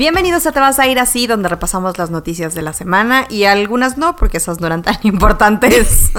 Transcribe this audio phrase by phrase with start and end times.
[0.00, 3.44] Bienvenidos a Te vas a ir así, donde repasamos las noticias de la semana y
[3.44, 6.10] algunas no, porque esas no eran tan importantes.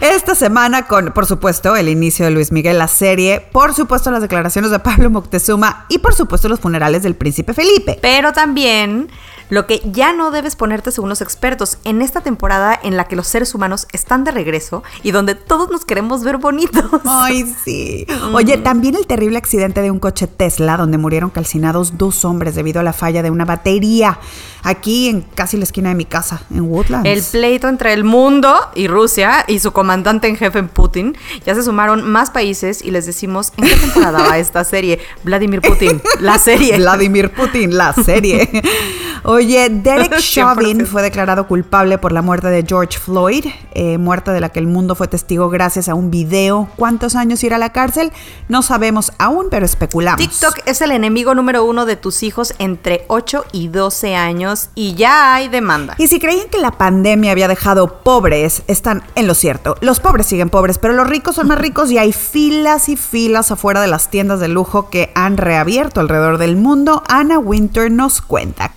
[0.00, 4.22] Esta semana con, por supuesto, el inicio de Luis Miguel, la serie, por supuesto las
[4.22, 7.98] declaraciones de Pablo Moctezuma y por supuesto los funerales del príncipe Felipe.
[8.00, 9.10] Pero también
[9.52, 13.16] lo que ya no debes ponerte según los expertos en esta temporada en la que
[13.16, 16.86] los seres humanos están de regreso y donde todos nos queremos ver bonitos.
[17.04, 18.06] Ay, sí.
[18.32, 22.80] Oye, también el terrible accidente de un coche Tesla donde murieron calcinados dos hombres debido
[22.80, 24.18] a la falla de una batería
[24.62, 27.06] aquí en casi la esquina de mi casa, en Woodlands.
[27.06, 31.14] El pleito entre el mundo y Rusia y su comandante en jefe Putin.
[31.44, 34.98] Ya se sumaron más países y les decimos en qué temporada va esta serie.
[35.24, 36.78] Vladimir Putin, la serie.
[36.78, 38.48] Vladimir Putin, la serie.
[39.24, 44.40] Oye, Derek Chauvin fue declarado culpable por la muerte de George Floyd, eh, muerte de
[44.40, 46.68] la que el mundo fue testigo gracias a un video.
[46.76, 48.12] ¿Cuántos años irá a la cárcel?
[48.48, 50.18] No sabemos aún, pero especulamos.
[50.20, 54.94] TikTok es el enemigo número uno de tus hijos entre 8 y 12 años y
[54.94, 55.96] ya hay demanda.
[55.98, 59.76] Y si creían que la pandemia había dejado pobres, están en lo cierto.
[59.80, 63.50] Los pobres siguen pobres, pero los ricos son más ricos y hay filas y filas
[63.50, 67.02] afuera de las tiendas de lujo que han reabierto alrededor del mundo.
[67.08, 68.72] Ana Winter nos cuenta.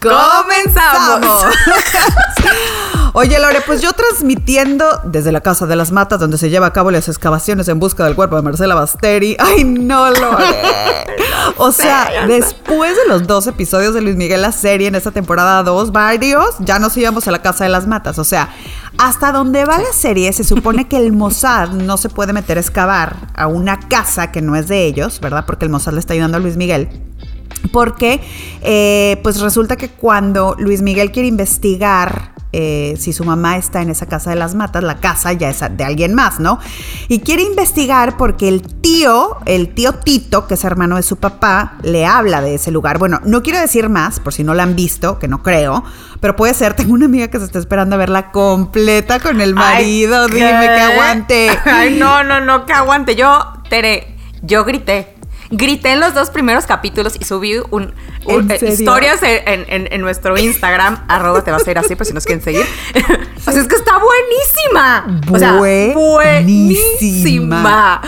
[0.64, 1.46] ¡Comenzamos!
[3.14, 6.74] Oye, Lore, pues yo transmitiendo desde la Casa de las Matas, donde se lleva a
[6.74, 9.38] cabo las excavaciones en busca del cuerpo de Marcela Basteri.
[9.40, 10.46] ¡Ay, no, Lore!
[11.58, 15.64] O sea, después de los dos episodios de Luis Miguel la serie en esta temporada
[15.64, 18.20] 2, varios, ya nos íbamos a la Casa de las Matas.
[18.20, 18.50] O sea,
[18.98, 22.62] hasta donde va la serie, se supone que el Mossad no se puede meter a
[22.62, 25.46] excavar a una casa que no es de ellos, ¿verdad?
[25.46, 26.90] Porque el Mossad le está ayudando a Luis Miguel.
[27.72, 28.22] Porque,
[28.62, 33.90] eh, pues resulta que cuando Luis Miguel quiere investigar eh, si su mamá está en
[33.90, 36.58] esa casa de las matas, la casa ya es de alguien más, ¿no?
[37.10, 41.74] Y quiere investigar porque el tío, el tío Tito, que es hermano de su papá,
[41.82, 42.98] le habla de ese lugar.
[42.98, 45.84] Bueno, no quiero decir más, por si no la han visto, que no creo,
[46.22, 46.76] pero puede ser.
[46.76, 50.28] Tengo una amiga que se está esperando a verla completa con el marido.
[50.28, 51.50] Dime que aguante.
[51.66, 53.18] Ay, no, no, no, que aguante.
[53.18, 55.15] Yo, Tere, yo grité.
[55.58, 57.94] Grité en los dos primeros capítulos y subí un,
[58.26, 61.96] un- ¿En eh, historias en, en- en nuestro Instagram, arroba te vas a ir así,
[61.96, 62.66] por si nos quieren seguir.
[63.48, 65.22] o sea, es que está buenísima.
[65.32, 68.02] O sea, buenísima.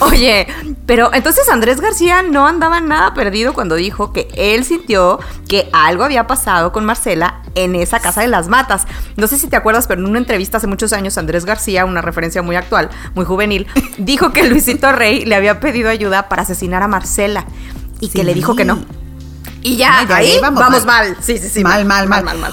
[0.00, 0.46] Oye,
[0.86, 5.18] pero entonces Andrés García no andaba nada perdido cuando dijo que él sintió
[5.48, 8.86] que algo había pasado con Marcela en esa casa de las matas.
[9.16, 12.02] No sé si te acuerdas, pero en una entrevista hace muchos años, Andrés García, una
[12.02, 13.66] referencia muy actual, muy juvenil,
[13.98, 17.44] dijo que Luisito Rey le había pedido ayuda para asesinar a Marcela
[18.00, 18.78] y que le dijo que no.
[19.62, 21.08] Y ya, No, ya ahí ahí vamos, vamos mal.
[21.14, 21.16] mal.
[21.22, 21.62] Sí, sí, sí.
[21.62, 22.24] Mal, mal, mal.
[22.24, 22.52] mal, mal.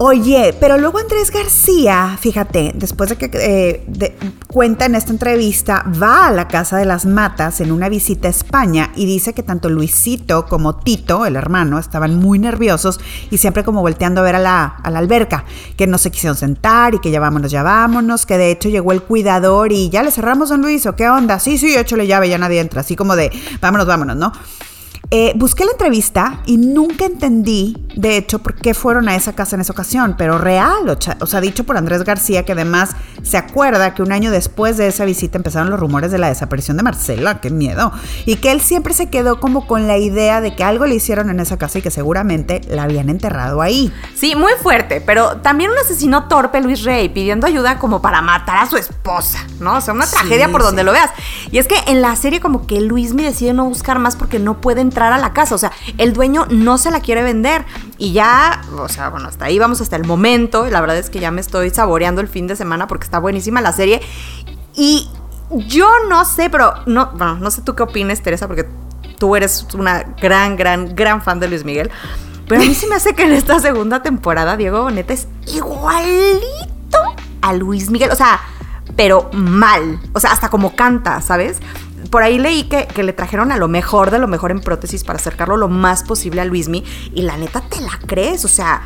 [0.00, 4.16] Oye, pero luego Andrés García, fíjate, después de que eh, de-
[4.46, 8.30] cuenta en esta entrevista, va a la Casa de las Matas en una visita a
[8.30, 13.64] España y dice que tanto Luisito como Tito, el hermano, estaban muy nerviosos y siempre
[13.64, 15.44] como volteando a ver a la, alberca,
[15.76, 18.92] que no se quisieron sentar y que ya vámonos, ya vámonos, que de hecho llegó
[18.92, 21.40] el cuidador y ya le cerramos, don Luis, ¿o qué onda?
[21.40, 24.30] Sí, sí, échale llave, ya nadie entra, así como de vámonos, vámonos, ¿no?
[25.10, 29.56] Eh, busqué la entrevista y nunca entendí, de hecho, por qué fueron a esa casa
[29.56, 30.86] en esa ocasión, pero real,
[31.20, 32.90] o, sea, dicho por Andrés García, que además
[33.22, 36.76] se acuerda que un año después de esa visita empezaron los rumores de la desaparición
[36.76, 37.90] de Marcela, qué miedo,
[38.26, 41.30] y que él siempre se quedó como con la idea de que algo le hicieron
[41.30, 43.90] en esa casa y que seguramente la habían enterrado ahí.
[44.14, 48.58] Sí, muy fuerte, pero también un asesino torpe, Luis Rey, pidiendo ayuda como para matar
[48.58, 49.78] a su esposa, ¿no?
[49.78, 51.10] O sea, una Sí, tragedia por donde lo veas.
[51.50, 54.60] Y es que en la serie como que Luismi decide no buscar más porque no
[54.60, 57.64] puede entrar a la casa, o sea, el dueño no se la quiere vender
[57.98, 61.20] y ya, o sea, bueno, hasta ahí vamos hasta el momento, la verdad es que
[61.20, 64.00] ya me estoy saboreando el fin de semana porque está buenísima la serie
[64.74, 65.08] y
[65.50, 68.68] yo no sé, pero no, bueno, no sé tú qué opines, Teresa, porque
[69.18, 71.90] tú eres una gran, gran, gran fan de Luis Miguel.
[72.46, 76.98] Pero a mí se me hace que en esta segunda temporada Diego Boneta es igualito
[77.42, 78.10] a Luis Miguel.
[78.10, 78.40] O sea,
[78.96, 80.00] pero mal.
[80.14, 81.58] O sea, hasta como canta, ¿sabes?
[82.10, 85.04] Por ahí leí que, que le trajeron a lo mejor de lo mejor en prótesis
[85.04, 86.84] para acercarlo lo más posible a Luismi.
[87.14, 88.44] Y la neta te la crees.
[88.44, 88.82] O sea,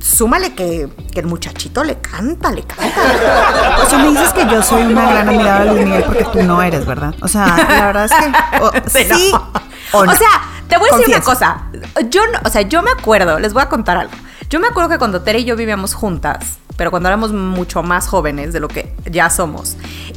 [0.00, 2.84] súmale que, que el muchachito le canta, le canta.
[3.84, 6.42] O sea, me dices que yo soy una gran admiradora de Luis Miguel porque tú
[6.42, 7.14] no eres, ¿verdad?
[7.20, 9.52] O sea, la verdad es que o- Sí, sí, no.
[9.98, 10.14] o, no.
[10.16, 10.28] sea,
[10.68, 11.64] te voy a decir una cosa.
[12.08, 14.12] Yo, no- o sea, yo me acuerdo, les voy a contar algo.
[14.50, 18.06] Yo me acuerdo que cuando Tere y yo vivíamos juntas, pero cuando éramos mucho más
[18.08, 19.76] jóvenes de lo que ya somos.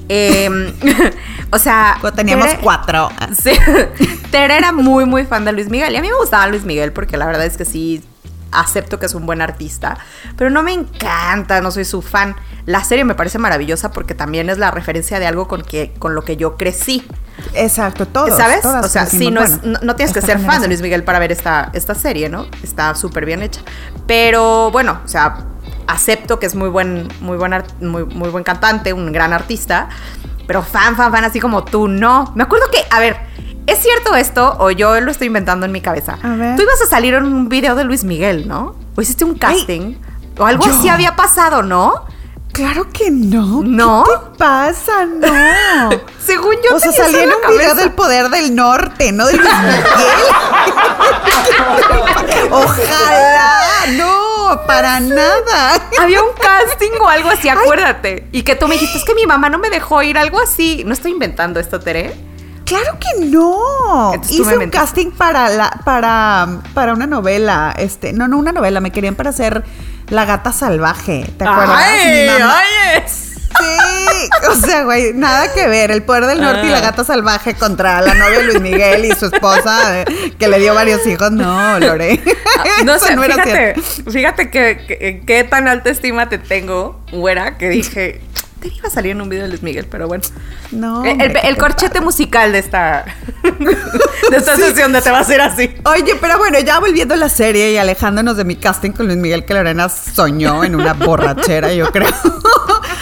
[0.10, 0.50] eh,
[1.52, 3.10] o sea, Cuando teníamos Tere- cuatro.
[3.42, 3.52] Sí.
[4.32, 5.94] Tere era muy, muy fan de Luis Miguel.
[5.94, 8.04] Y a mí me gustaba Luis Miguel porque la verdad es que sí
[8.52, 9.98] acepto que es un buen artista.
[10.38, 12.36] Pero no me encanta, no soy su fan.
[12.66, 16.16] la serie me parece maravillosa porque también es la referencia de algo con, que, con
[16.16, 17.06] lo que yo crecí.
[17.54, 18.36] Exacto, todo.
[18.36, 18.66] ¿Sabes?
[18.66, 21.32] O sea, sí, no, es, no, tienes que ser fan de Luis Miguel para ver
[21.32, 22.48] esta, esta serie, ¿no?
[22.64, 23.62] Está súper bien hecha.
[24.08, 25.38] Pero bueno, o sea,
[25.88, 29.90] acepto que es muy buen, muy buen, muy, muy buen cantante, un gran artista,
[30.46, 32.32] pero fan, fan, fan, así como tú, no.
[32.36, 33.18] Me acuerdo que, a ver,
[33.66, 36.18] ¿es cierto esto o yo lo estoy inventando en mi cabeza?
[36.22, 36.56] A ver.
[36.56, 38.76] Tú ibas a salir en un video de Luis Miguel, ¿no?
[38.96, 39.96] O hiciste un casting.
[40.38, 40.74] o algo ¿yo?
[40.74, 42.06] así había pasado, ¿no?
[42.58, 43.62] Claro que no.
[43.64, 44.04] ¿No?
[44.04, 45.06] ¿Qué te pasa?
[45.06, 45.92] No.
[46.26, 49.48] Según yo o sea, salí en un video del poder del norte, no de Luis
[49.48, 49.84] Miguel.
[52.52, 53.60] Ojalá.
[53.96, 54.27] No,
[54.66, 55.82] para nada.
[56.00, 58.28] Había un casting o algo así, acuérdate.
[58.32, 60.84] Y que tú me dijiste, es que mi mamá no me dejó ir, algo así.
[60.86, 62.14] No estoy inventando esto, Tere.
[62.66, 64.12] Claro que no.
[64.30, 67.74] Hice un casting para la, para, para una novela.
[67.78, 69.64] Este, no, no una novela, me querían para hacer
[70.10, 71.26] La Gata Salvaje.
[71.38, 71.80] ¿Te acuerdas?
[72.06, 72.54] Mi mamá-
[73.50, 75.92] Sí, o sea, güey, nada que ver.
[75.92, 76.74] El poder del norte y Ah.
[76.74, 80.06] la gata salvaje contra la novia Luis Miguel y su esposa, eh,
[80.38, 81.32] que le dio varios hijos.
[81.32, 82.20] No, Lore.
[82.58, 83.76] Ah, No sé, era fíjate,
[84.12, 88.22] fíjate que, que- qué tan alta estima te tengo, güera, que dije,
[88.60, 90.24] te iba a salir en un video de Luis Miguel, pero bueno.
[90.72, 91.04] No.
[91.06, 92.06] el hombre, el- ¿qué el te corchete pasa?
[92.06, 93.06] musical de esta,
[94.30, 95.70] de esta sesión de te va a hacer así.
[95.86, 99.18] Oye, pero bueno, ya volviendo a la serie y alejándonos de mi casting con Luis
[99.18, 102.10] Miguel que Lorena soñó en una borrachera, yo creo.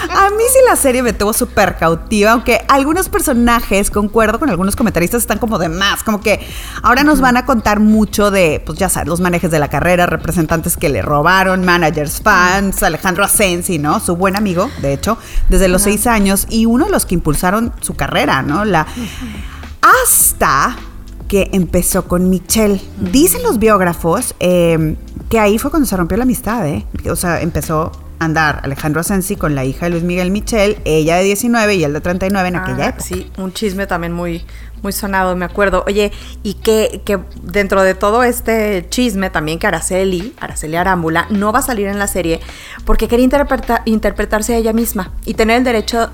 [0.07, 4.75] A mí sí la serie me tuvo súper cautiva, aunque algunos personajes, concuerdo con algunos
[4.75, 6.39] comentaristas, están como de más, como que
[6.83, 10.05] ahora nos van a contar mucho de, pues ya sabes, los manejes de la carrera,
[10.05, 13.99] representantes que le robaron, managers, fans, Alejandro Asensi, ¿no?
[13.99, 15.17] Su buen amigo, de hecho,
[15.55, 18.65] desde los seis años y uno de los que impulsaron su carrera, ¿no?
[18.65, 18.85] La
[19.81, 20.75] hasta
[21.27, 22.79] que empezó con Michelle.
[22.99, 24.95] Dicen los biógrafos eh,
[25.29, 26.85] que ahí fue cuando se rompió la amistad, ¿eh?
[27.09, 31.15] O sea, empezó a andar Alejandro Asensi con la hija de Luis Miguel Michelle, ella
[31.17, 33.03] de 19 y él de 39 en aquella Ah, época.
[33.03, 34.45] Sí, un chisme también muy,
[34.85, 35.83] muy sonado, me acuerdo.
[35.87, 36.11] Oye,
[36.43, 41.59] y que, que dentro de todo este chisme también que Araceli, Araceli Arámbula, no va
[41.59, 42.39] a salir en la serie
[42.85, 46.11] porque quería interpreta- interpretarse a ella misma y tener el derecho,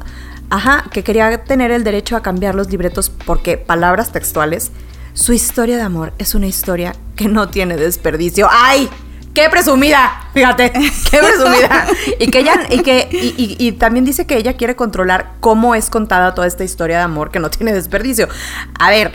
[0.50, 4.71] ajá, que quería tener el derecho a cambiar los libretos porque, palabras textuales,
[5.13, 8.47] su historia de amor es una historia que no tiene desperdicio.
[8.50, 8.89] ¡Ay!
[9.33, 10.28] ¡Qué presumida!
[10.33, 11.88] Fíjate, qué presumida.
[12.19, 15.74] Y que ella, y que, y, y- y también dice que ella quiere controlar cómo
[15.75, 18.28] es contada toda esta historia de amor que no tiene desperdicio.
[18.80, 19.13] A ver,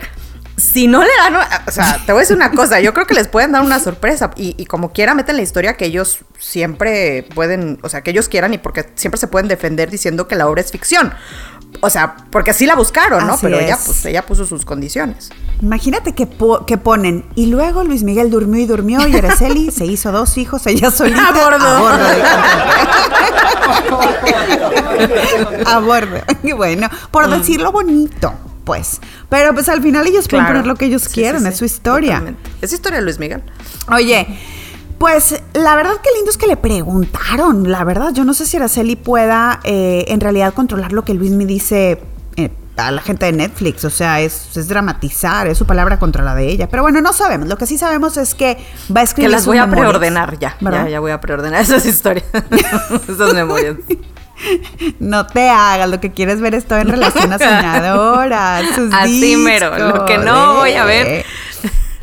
[0.55, 1.35] si no le dan,
[1.67, 3.79] o sea, te voy a decir una cosa, yo creo que les pueden dar una
[3.79, 4.31] sorpresa.
[4.35, 8.27] Y, y como quiera, meten la historia que ellos siempre pueden, o sea, que ellos
[8.27, 11.13] quieran y porque siempre se pueden defender diciendo que la obra es ficción.
[11.81, 13.33] O sea, porque sí la buscaron, ¿no?
[13.33, 13.81] Así Pero ella, es.
[13.85, 15.29] pues, ella puso sus condiciones.
[15.61, 19.85] Imagínate que, po- que ponen, y luego Luis Miguel durmió y durmió, y Araceli se
[19.85, 21.27] hizo dos hijos, ella solita.
[21.27, 21.67] A bordo.
[21.67, 22.07] A bordo
[25.65, 26.17] a bordo.
[26.43, 28.33] Y bueno, por decirlo bonito,
[28.63, 28.99] pues.
[29.29, 31.65] Pero pues al final ellos pueden poner lo que ellos Sí, quieran, sí, es su
[31.65, 32.13] historia.
[32.19, 32.49] totalmente.
[32.61, 33.43] Es historia de Luis Miguel.
[33.91, 34.27] Oye,
[34.97, 38.57] pues la verdad que lindo es que le preguntaron, la verdad, yo no sé si
[38.57, 42.01] Araceli pueda eh, en realidad controlar lo que Luis me dice
[42.35, 46.23] eh, a la gente de Netflix, o sea, es, es dramatizar, es su palabra contra
[46.23, 48.57] la de ella, pero bueno, no sabemos, lo que sí sabemos es que
[48.95, 50.57] va a Que escribir las sus voy a preordenar ya.
[50.61, 50.85] ¿verdad?
[50.85, 52.25] Ya, ya voy a preordenar esas historias.
[53.07, 53.75] esas memorias.
[54.99, 59.35] No te hagas, lo que quieres ver es todo en relación a soñadora, sus Así
[59.35, 61.25] mero, lo que no voy a ver.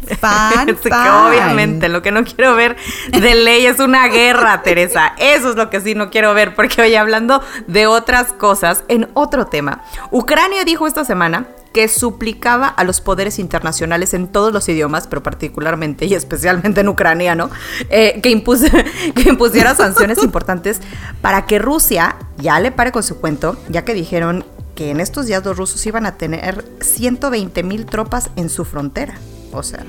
[0.04, 1.26] Fan, Es que fan.
[1.28, 2.76] obviamente lo que no quiero ver
[3.10, 5.14] de ley es una guerra, Teresa.
[5.18, 6.54] Eso es lo que sí no quiero ver.
[6.54, 12.68] Porque hoy hablando de otras cosas, en otro tema, Ucrania dijo esta semana que suplicaba
[12.68, 17.50] a los poderes internacionales en todos los idiomas, pero particularmente y especialmente en ucraniano,
[17.90, 18.70] eh, que, impus-
[19.14, 20.80] que impusiera sanciones importantes
[21.20, 24.44] para que Rusia ya le pare con su cuento, ya que dijeron
[24.76, 29.14] que en estos días los rusos iban a tener 120 mil tropas en su frontera.
[29.54, 29.84] O sea,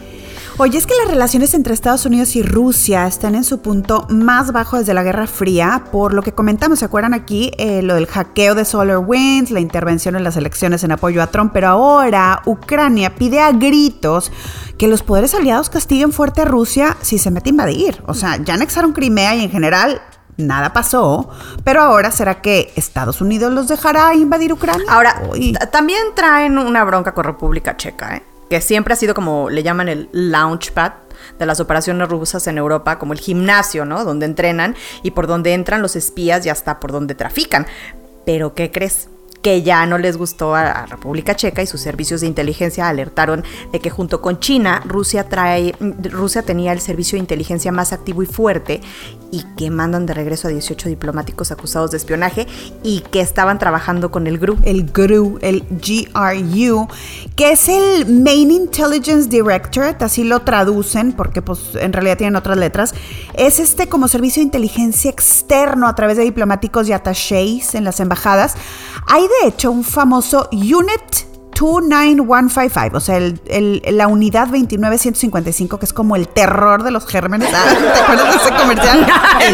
[0.57, 4.53] Oye, es que las relaciones entre Estados Unidos y Rusia están en su punto más
[4.53, 7.51] bajo desde la Guerra Fría, por lo que comentamos, ¿se acuerdan aquí?
[7.57, 11.51] Eh, lo del hackeo de SolarWinds, la intervención en las elecciones en apoyo a Trump,
[11.53, 14.31] pero ahora Ucrania pide a gritos
[14.77, 18.01] que los poderes aliados castiguen fuerte a Rusia si se mete a invadir.
[18.07, 20.01] O sea, ya anexaron Crimea y en general
[20.38, 21.29] nada pasó,
[21.65, 24.86] pero ahora ¿será que Estados Unidos los dejará invadir Ucrania?
[24.88, 25.51] Ahora, Uy.
[25.69, 28.35] también traen una bronca con República Checa, ¿eh?
[28.50, 30.94] Que siempre ha sido como le llaman el launchpad
[31.40, 34.04] de las operaciones rusas en Europa, como el gimnasio, ¿no?
[34.04, 37.66] Donde entrenan y por donde entran los espías y hasta por donde trafican.
[38.25, 39.10] Pero, ¿qué crees?
[39.46, 43.80] Que ya no les gustó a, República Checa y sus servicios de inteligencia alertaron de
[43.80, 48.25] que junto con China, Rusia, trae, Rusia tenía el servicio de inteligencia más activo y
[48.25, 48.82] fuerte
[49.32, 52.48] y que mandan de regreso a 18 diplomáticos acusados de espionaje
[52.82, 54.58] y que estaban trabajando con el GRU.
[54.64, 56.88] El GRU, el GRU,
[57.36, 62.58] que es el Main Intelligence Directorate, así lo traducen porque pues en realidad tienen otras
[62.58, 62.96] letras.
[63.36, 68.00] Es este como servicio de inteligencia externo a través de diplomáticos y attachés en las
[68.00, 68.56] embajadas.
[69.08, 71.25] Hay de hecho un famoso Unit
[71.56, 77.50] 29155, o sea, el, la unidad 29155, que es como el terror de los gérmenes.
[77.50, 79.08] ¿Te acuerdas de ese comercial?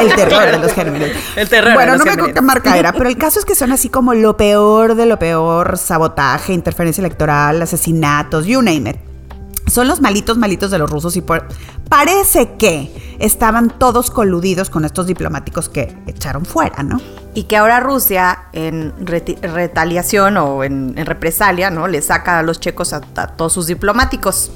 [0.00, 1.12] El, terror de los gérmenes.
[1.36, 1.74] El terror.
[1.74, 4.14] Bueno, no me acuerdo qué marca era, pero el caso es que son así como
[4.14, 8.96] lo peor de lo peor: sabotaje, interferencia electoral, asesinatos, you name it.
[9.70, 11.22] Son los malitos, malitos de los rusos y
[11.88, 17.00] parece que estaban todos coludidos con estos diplomáticos que echaron fuera, ¿no?
[17.34, 21.88] Y que ahora Rusia, en retaliación o en, represalia, ¿no?
[21.88, 24.50] Le saca a los checos a, todos sus diplomáticos.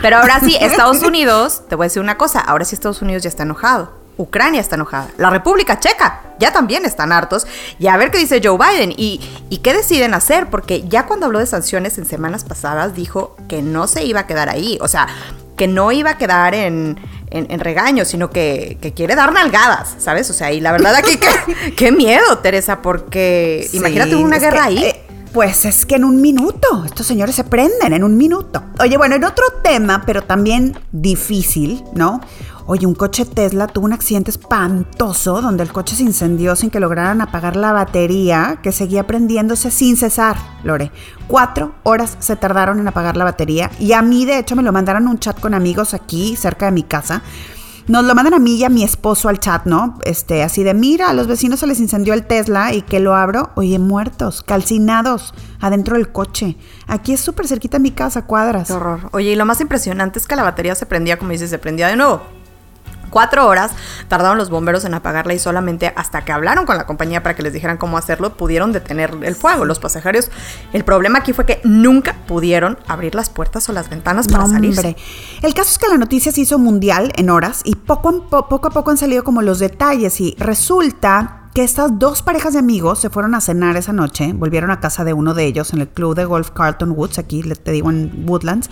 [0.00, 3.22] Pero ahora sí, Estados Unidos, te voy a decir una cosa, ahora sí Estados Unidos
[3.22, 4.00] ya está enojado.
[4.16, 5.08] Ucrania está enojada.
[5.16, 7.46] La República Checa ya también están hartos.
[7.78, 11.26] Y a ver qué dice Joe Biden y, y, qué deciden hacer, porque ya cuando
[11.26, 14.78] habló de sanciones en semanas pasadas dijo que no se iba a quedar ahí.
[14.82, 15.08] O sea,
[15.56, 16.98] que no iba a quedar en,
[17.32, 20.28] en, regaño, sino que, quiere dar nalgadas, ¿sabes?
[20.30, 21.18] O sea, y la verdad aquí,
[21.76, 24.78] qué, miedo, Teresa, porque imagínate una guerra ahí.
[24.78, 28.64] Eh, pues es que en un minuto, estos señores se prenden en un minuto.
[28.80, 32.20] Oye, bueno, en otro tema, pero también difícil, ¿no?
[32.74, 36.80] Oye, un coche Tesla tuvo un accidente espantoso donde el coche se incendió sin que
[36.80, 40.90] lograran apagar la batería que seguía prendiéndose sin cesar, Lore.
[41.26, 44.72] Cuatro horas se tardaron en apagar la batería y a mí de hecho me lo
[44.72, 47.20] mandaron un chat con amigos aquí cerca de mi casa.
[47.88, 49.98] Nos lo mandan a mí y a mi esposo al chat, ¿no?
[50.06, 53.14] Este, así de, mira, a los vecinos se les incendió el Tesla y que lo
[53.14, 56.56] abro, oye, muertos, calcinados, adentro del coche.
[56.86, 58.68] Aquí es súper cerquita de mi casa, cuadras.
[58.68, 59.10] Qué horror.
[59.12, 61.88] Oye, y lo más impresionante es que la batería se prendía, como dices, se prendía
[61.88, 62.22] de nuevo
[63.12, 63.70] cuatro horas
[64.08, 67.44] tardaron los bomberos en apagarla y solamente hasta que hablaron con la compañía para que
[67.44, 69.64] les dijeran cómo hacerlo pudieron detener el fuego.
[69.64, 70.32] Los pasajeros,
[70.72, 74.72] el problema aquí fue que nunca pudieron abrir las puertas o las ventanas para salir.
[75.42, 78.68] El caso es que la noticia se hizo mundial en horas y poco a poco,
[78.68, 82.98] a poco han salido como los detalles y resulta que estas dos parejas de amigos
[82.98, 85.88] se fueron a cenar esa noche, volvieron a casa de uno de ellos en el
[85.88, 88.70] club de golf Carlton Woods, aquí te digo en Woodlands,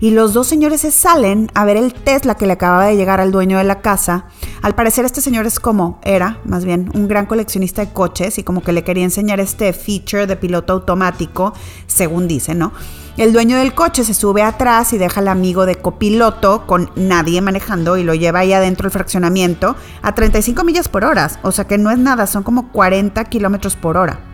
[0.00, 3.20] y los dos señores se salen a ver el Tesla que le acababa de llegar
[3.20, 4.26] al dueño de la casa.
[4.60, 8.42] Al parecer este señor es como, era más bien, un gran coleccionista de coches y
[8.42, 11.54] como que le quería enseñar este feature de piloto automático,
[11.86, 12.72] según dice, ¿no?
[13.18, 17.40] El dueño del coche se sube atrás y deja al amigo de copiloto con nadie
[17.40, 21.28] manejando y lo lleva ahí adentro del fraccionamiento a 35 millas por hora.
[21.42, 24.27] O sea que no es nada, son como 40 kilómetros por hora.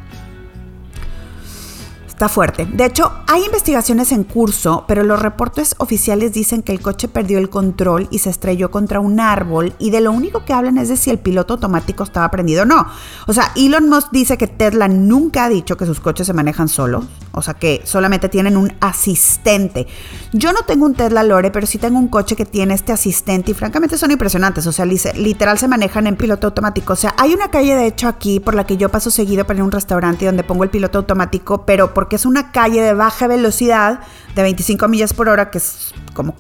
[2.29, 2.67] Fuerte.
[2.67, 7.39] De hecho, hay investigaciones en curso, pero los reportes oficiales dicen que el coche perdió
[7.39, 10.89] el control y se estrelló contra un árbol y de lo único que hablan es
[10.89, 12.87] de si el piloto automático estaba prendido o no.
[13.27, 16.69] O sea, Elon Musk dice que Tesla nunca ha dicho que sus coches se manejan
[16.69, 19.87] solos, o sea, que solamente tienen un asistente.
[20.33, 23.51] Yo no tengo un Tesla Lore, pero sí tengo un coche que tiene este asistente
[23.51, 26.95] y francamente son impresionantes, o sea, literal se manejan en piloto automático.
[26.95, 29.59] O sea, hay una calle de hecho aquí por la que yo paso seguido para
[29.59, 32.95] ir a un restaurante donde pongo el piloto automático, pero por es una calle de
[32.95, 34.01] baja velocidad
[34.35, 36.35] de 25 millas por hora, que es como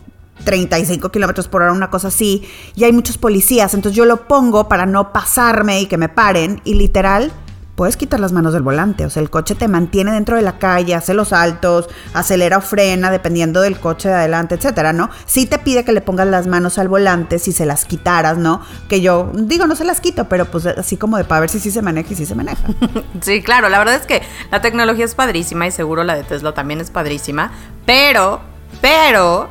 [0.45, 4.69] 35 kilómetros por hora, una cosa así, y hay muchos policías, entonces yo lo pongo
[4.69, 7.33] para no pasarme y que me paren, y literal
[7.75, 9.04] puedes quitar las manos del volante.
[9.04, 12.61] O sea, el coche te mantiene dentro de la calle, hace los saltos, acelera o
[12.61, 15.11] frena, dependiendo del coche de adelante, etcétera, ¿no?
[15.26, 18.61] Sí te pide que le pongas las manos al volante si se las quitaras, ¿no?
[18.88, 21.61] Que yo digo, no se las quito, pero pues así como de para ver si
[21.61, 22.64] sí se maneja y sí se maneja.
[23.21, 26.52] sí, claro, la verdad es que la tecnología es padrísima y seguro la de Tesla
[26.54, 27.52] también es padrísima,
[27.87, 28.40] pero,
[28.81, 29.49] pero,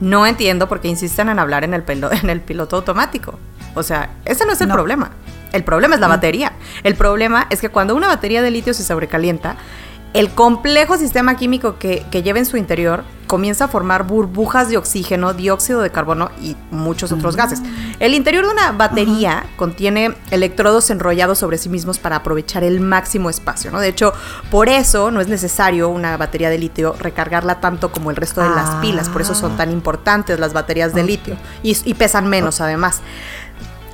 [0.00, 3.38] no entiendo por qué insisten en hablar en el, en el piloto automático.
[3.74, 5.10] O sea, ese no es el problema.
[5.52, 6.52] El problema es la batería.
[6.82, 9.56] El problema es que cuando una batería de litio se sobrecalienta,
[10.14, 15.32] el complejo sistema químico que, lleva en su interior comienza a formar burbujas de oxígeno,
[15.32, 17.62] dióxido de carbono y muchos otros gases.
[17.98, 23.30] El interior de una batería contiene electrodos enrollados sobre sí mismos para aprovechar el máximo
[23.30, 23.80] espacio, ¿no?
[23.80, 24.12] De hecho,
[24.50, 28.50] por eso no es necesario una batería de litio recargarla tanto como el resto de
[28.50, 29.72] las pilas, por eso son tan ah.
[29.72, 33.00] importantes las baterías de litio y, y pesan menos además.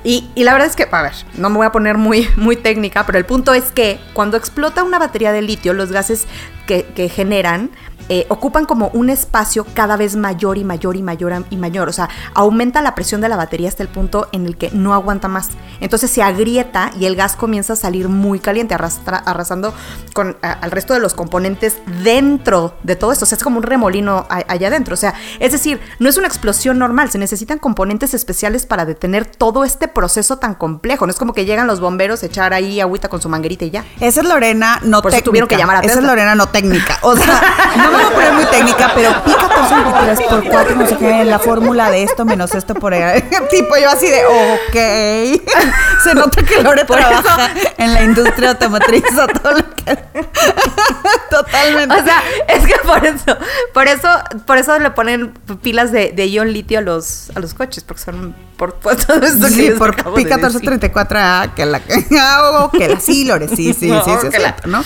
[0.08, 3.04] Y, la verdad es que, a ver, no me voy a poner muy, muy técnica,
[3.04, 6.26] pero el punto es que cuando explota una batería de litio, los gases
[6.68, 7.70] que, que generan
[8.10, 11.90] eh, ocupan como un espacio cada vez mayor y mayor y mayor y mayor.
[11.90, 14.94] O sea, aumenta la presión de la batería hasta el punto en el que no
[14.94, 15.50] aguanta más.
[15.80, 19.75] Entonces se agrieta y el gas comienza a salir muy caliente, arrasando
[20.14, 23.26] con, al resto de los componentes dentro de todo esto.
[23.26, 24.94] O sea, es como un remolino allá adentro.
[24.94, 27.10] O sea, es decir, no es una explosión normal.
[27.10, 31.06] Se necesitan componentes especiales para detener todo este proceso tan complejo.
[31.06, 33.70] No es como que llegan los bomberos a echar ahí agüita con su manguerita y
[33.70, 33.84] ya.
[34.00, 35.25] Esa es Lorena no Por técnica.
[35.26, 36.57] tuvieron que llamar a Esa es Lorena no técnica.
[37.02, 40.96] O sea, no voy a poner muy técnica, pero pi 14 por 4, no sé
[40.96, 43.22] qué, la fórmula de esto menos esto por ahí.
[43.50, 45.42] tipo yo así de, ok.
[46.04, 49.98] Se nota que Lore trabaja en la industria automotriz o todo lo que...
[51.30, 51.94] Totalmente.
[51.94, 53.36] O sea, es que por eso,
[53.72, 54.08] por eso,
[54.46, 58.02] por eso le ponen pilas de, de ion litio a los, a los coches, porque
[58.02, 63.24] son por, por todo esto sí, por pi 1434A, que la que, que la sí,
[63.24, 64.82] Lore, sí, sí, sí, sí, es cierto, ¿no?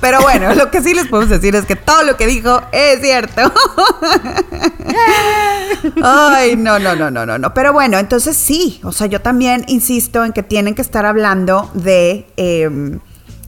[0.00, 3.00] Pero bueno, lo que sí les podemos decir es que todo lo que dijo es
[3.00, 3.52] cierto.
[6.02, 7.54] Ay, no, no, no, no, no, no.
[7.54, 11.70] Pero bueno, entonces sí, o sea, yo también insisto en que tienen que estar hablando
[11.74, 12.26] de...
[12.36, 12.98] Eh,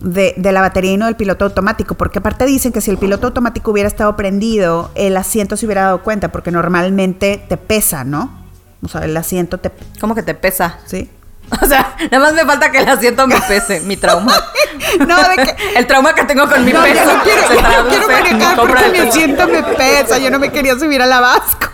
[0.02, 2.98] de, de, la batería y no del piloto automático, porque aparte dicen que si el
[2.98, 8.02] piloto automático hubiera estado prendido, el asiento se hubiera dado cuenta, porque normalmente te pesa,
[8.02, 8.42] ¿no?
[8.82, 9.70] O sea, el asiento te...
[10.00, 10.80] ¿Cómo que te pesa?
[10.86, 11.08] Sí.
[11.62, 14.34] O sea, nada más me falta que el asiento me pese, mi trauma.
[15.06, 15.56] no, de que...
[15.76, 17.04] El trauma que tengo con mi no, peso.
[17.04, 20.18] No quiero, yo quiero manejar porque mi asiento me pesa.
[20.18, 21.70] Yo no me quería subir a la báscula.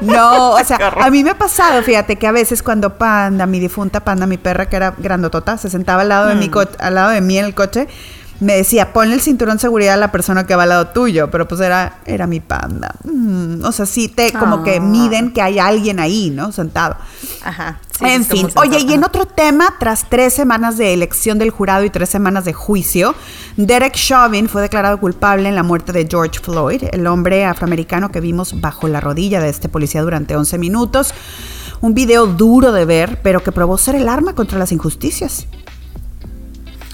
[0.00, 3.60] No, o sea, a mí me ha pasado, fíjate, que a veces cuando Panda, mi
[3.60, 6.50] difunta Panda, mi perra que era grandotota, se sentaba al lado de mi Mm.
[6.50, 7.88] coche, al lado de mí en el coche,
[8.40, 11.30] me decía, ponle el cinturón de seguridad a la persona que va al lado tuyo,
[11.30, 12.94] pero pues era, era mi panda.
[13.04, 14.80] Mm, o sea, sí te como que Ah.
[14.80, 16.50] miden que hay alguien ahí, ¿no?
[16.52, 16.96] Sentado.
[17.44, 17.80] Ajá.
[17.98, 21.84] sí, en fin, oye, y en otro tema, tras tres semanas de elección del jurado
[21.84, 23.14] y tres semanas de juicio,
[23.56, 28.20] Derek Chauvin fue declarado culpable en la muerte de George Floyd, el hombre afroamericano que
[28.20, 31.12] vimos bajo la rodilla de este policía durante 11 minutos.
[31.82, 35.46] Un video duro de ver, pero que probó ser el arma contra las injusticias.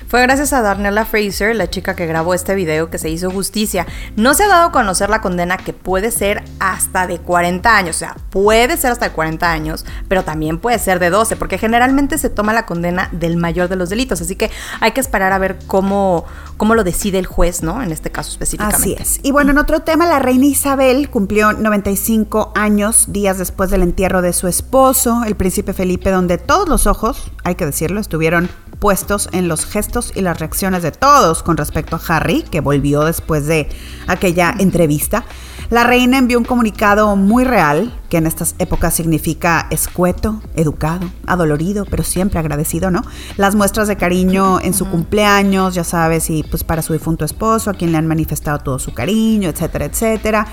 [0.08, 3.86] Fue gracias a Darnella Fraser, la chica que grabó este video, que se hizo justicia.
[4.14, 7.96] No se ha dado a conocer la condena que puede ser hasta de 40 años.
[7.96, 11.58] O sea, puede ser hasta de 40 años, pero también puede ser de 12, porque
[11.58, 14.20] generalmente se toma la condena del mayor de los delitos.
[14.20, 16.24] Así que hay que esperar a ver cómo,
[16.56, 17.82] cómo lo decide el juez, ¿no?
[17.82, 18.76] En este caso específicamente.
[18.76, 19.20] Así es.
[19.22, 24.22] Y bueno, en otro tema, la reina Isabel cumplió 95 años días después del entierro
[24.22, 29.28] de su esposo, el príncipe Felipe, donde todos los ojos, hay que decirlo, estuvieron puestos
[29.32, 33.46] en los gestos y las reacciones de todos con respecto a Harry, que volvió después
[33.46, 33.68] de
[34.06, 35.24] aquella entrevista.
[35.70, 41.84] La reina envió un comunicado muy real, que en estas épocas significa escueto, educado, adolorido,
[41.84, 43.02] pero siempre agradecido, ¿no?
[43.36, 47.70] Las muestras de cariño en su cumpleaños, ya sabes, y pues para su difunto esposo,
[47.70, 50.46] a quien le han manifestado todo su cariño, etcétera, etcétera.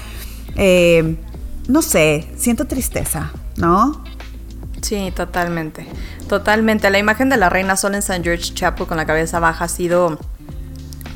[0.55, 1.17] Eh,
[1.67, 4.03] no sé, siento tristeza, ¿no?
[4.81, 5.87] Sí, totalmente.
[6.27, 6.89] Totalmente.
[6.89, 8.21] La imagen de la reina sola en St.
[8.23, 10.17] George Chapel con la cabeza baja ha sido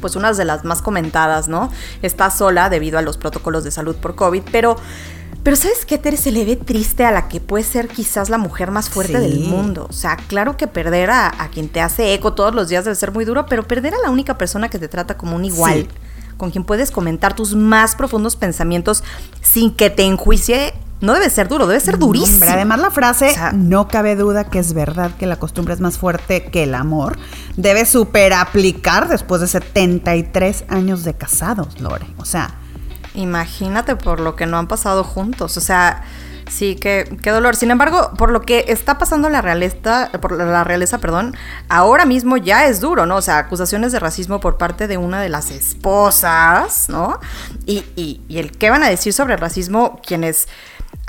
[0.02, 1.72] pues una de las más comentadas, ¿no?
[2.02, 4.76] Está sola debido a los protocolos de salud por COVID, pero
[5.44, 6.18] pero ¿sabes qué, Tere?
[6.18, 9.20] Se le ve triste a la que puede ser quizás la mujer más fuerte Sí.
[9.20, 9.88] del mundo.
[9.90, 12.96] O sea, claro que perder a, a quien te hace eco todos los días debe
[12.96, 15.84] ser muy duro, pero perder a la única persona que te trata como un igual,
[15.84, 16.36] Sí.
[16.36, 19.04] con quien puedes comentar tus más profundos pensamientos
[19.42, 22.34] sin que te enjuicie, no debe ser duro, debe ser durísimo.
[22.36, 25.74] Hombre, además la frase, O sea- no cabe duda que es verdad que la costumbre
[25.74, 27.18] es más fuerte que el amor,
[27.56, 32.06] debe super aplicar después de 73 años de casados, Lore.
[32.18, 32.56] O sea,
[33.16, 35.58] Imagínate por lo que no han pasado juntos.
[35.58, 36.04] O sea,
[36.52, 37.56] sí, qué, qué dolor.
[37.56, 41.36] Sin embargo, por lo que está pasando la realeza, por la realeza, perdón,
[41.68, 43.16] ahora mismo ya es duro, ¿no?
[43.16, 47.20] O sea, acusaciones de racismo por parte de una de las esposas, ¿no?
[47.66, 50.48] Y, y, y el qué van a decir sobre el racismo quienes.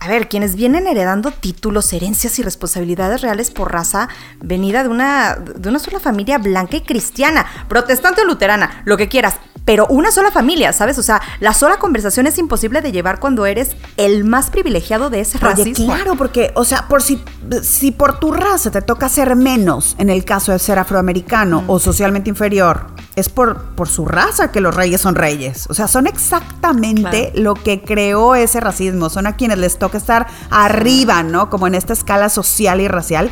[0.01, 4.09] A ver, quienes vienen heredando títulos, herencias y responsabilidades reales por raza
[4.41, 9.09] venida de una, de una sola familia blanca y cristiana, protestante o luterana, lo que
[9.09, 9.35] quieras,
[9.65, 10.99] pero una sola familia, ¿sabes?
[10.99, 15.21] O sea, la sola conversación es imposible de llevar cuando eres el más privilegiado de
[15.21, 15.87] ese Oye, racismo.
[15.95, 17.23] claro, porque, o sea, por si,
[17.63, 21.79] si por tu raza te toca ser menos en el caso de ser afroamericano o
[21.81, 25.67] socialmente inferior, es por, por su raza que los reyes son reyes.
[25.69, 27.43] O sea, son exactamente Claro.
[27.43, 29.11] lo que creó ese racismo.
[29.11, 31.49] Son a quienes les toca estar arriba, ¿no?
[31.51, 33.31] Como en esta escala social y racial.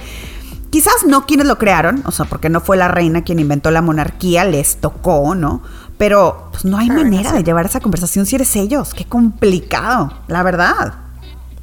[0.70, 3.82] Quizás no quienes lo crearon, o sea, porque no fue la reina quien inventó la
[3.82, 5.62] monarquía, les tocó, ¿no?
[5.98, 8.92] Pero pues no hay manera de llevar esa conversación si eres ellos.
[8.92, 10.94] Qué complicado, la verdad.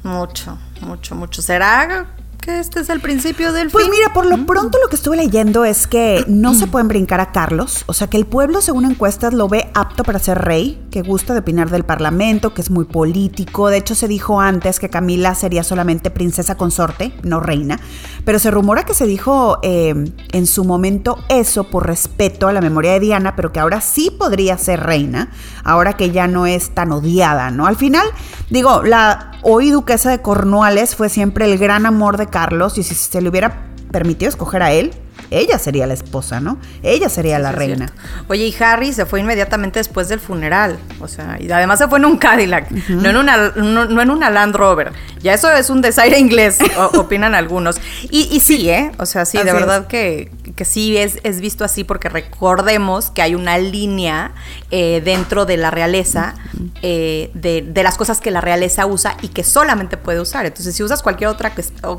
[0.02, 1.42] Mucho, mucho, mucho.
[1.42, 2.06] ¿Será
[2.44, 3.94] que este es el principio del Pues fin.
[3.96, 7.32] mira, por lo pronto lo que estuve leyendo es que no se pueden brincar a
[7.32, 11.00] Carlos, o sea que el pueblo según encuestas lo ve apto para ser rey, que
[11.00, 14.90] gusta de opinar del parlamento, que es muy político, de hecho se dijo antes que
[14.90, 17.80] Camila sería solamente princesa consorte, no reina,
[18.26, 19.94] pero se rumora que se dijo eh,
[20.32, 24.10] en su momento eso por respeto a la memoria de Diana, pero que ahora sí
[24.10, 25.30] podría ser reina,
[25.64, 27.66] ahora que ya no es tan odiada, ¿no?
[27.66, 28.06] Al final,
[28.50, 32.96] digo, la hoy duquesa de Cornualles fue siempre el gran amor de Carlos y si
[32.96, 34.90] se le hubiera permitido escoger a él,
[35.30, 36.58] ella sería la esposa, ¿no?
[36.82, 37.88] Ella sería la Sí, reina.
[37.88, 38.24] cierto.
[38.28, 40.78] Oye, y Harry se fue inmediatamente después del funeral.
[41.00, 44.10] O sea, y además se fue en un Cadillac, no, en una, no, no en
[44.10, 44.92] una Land Rover.
[45.20, 47.76] Ya eso es un desaire inglés, o- opinan algunos.
[48.10, 48.92] Y, y sí, ¿eh?
[48.98, 49.56] O sea, sí, Así de es.
[49.58, 54.32] verdad que, que sí es, es visto así, porque recordemos que hay una línea
[54.70, 56.34] eh, dentro de la realeza
[56.82, 60.44] eh, de, de las cosas que la realeza usa y que solamente puede usar.
[60.46, 61.98] Entonces, si usas cualquier otra, que o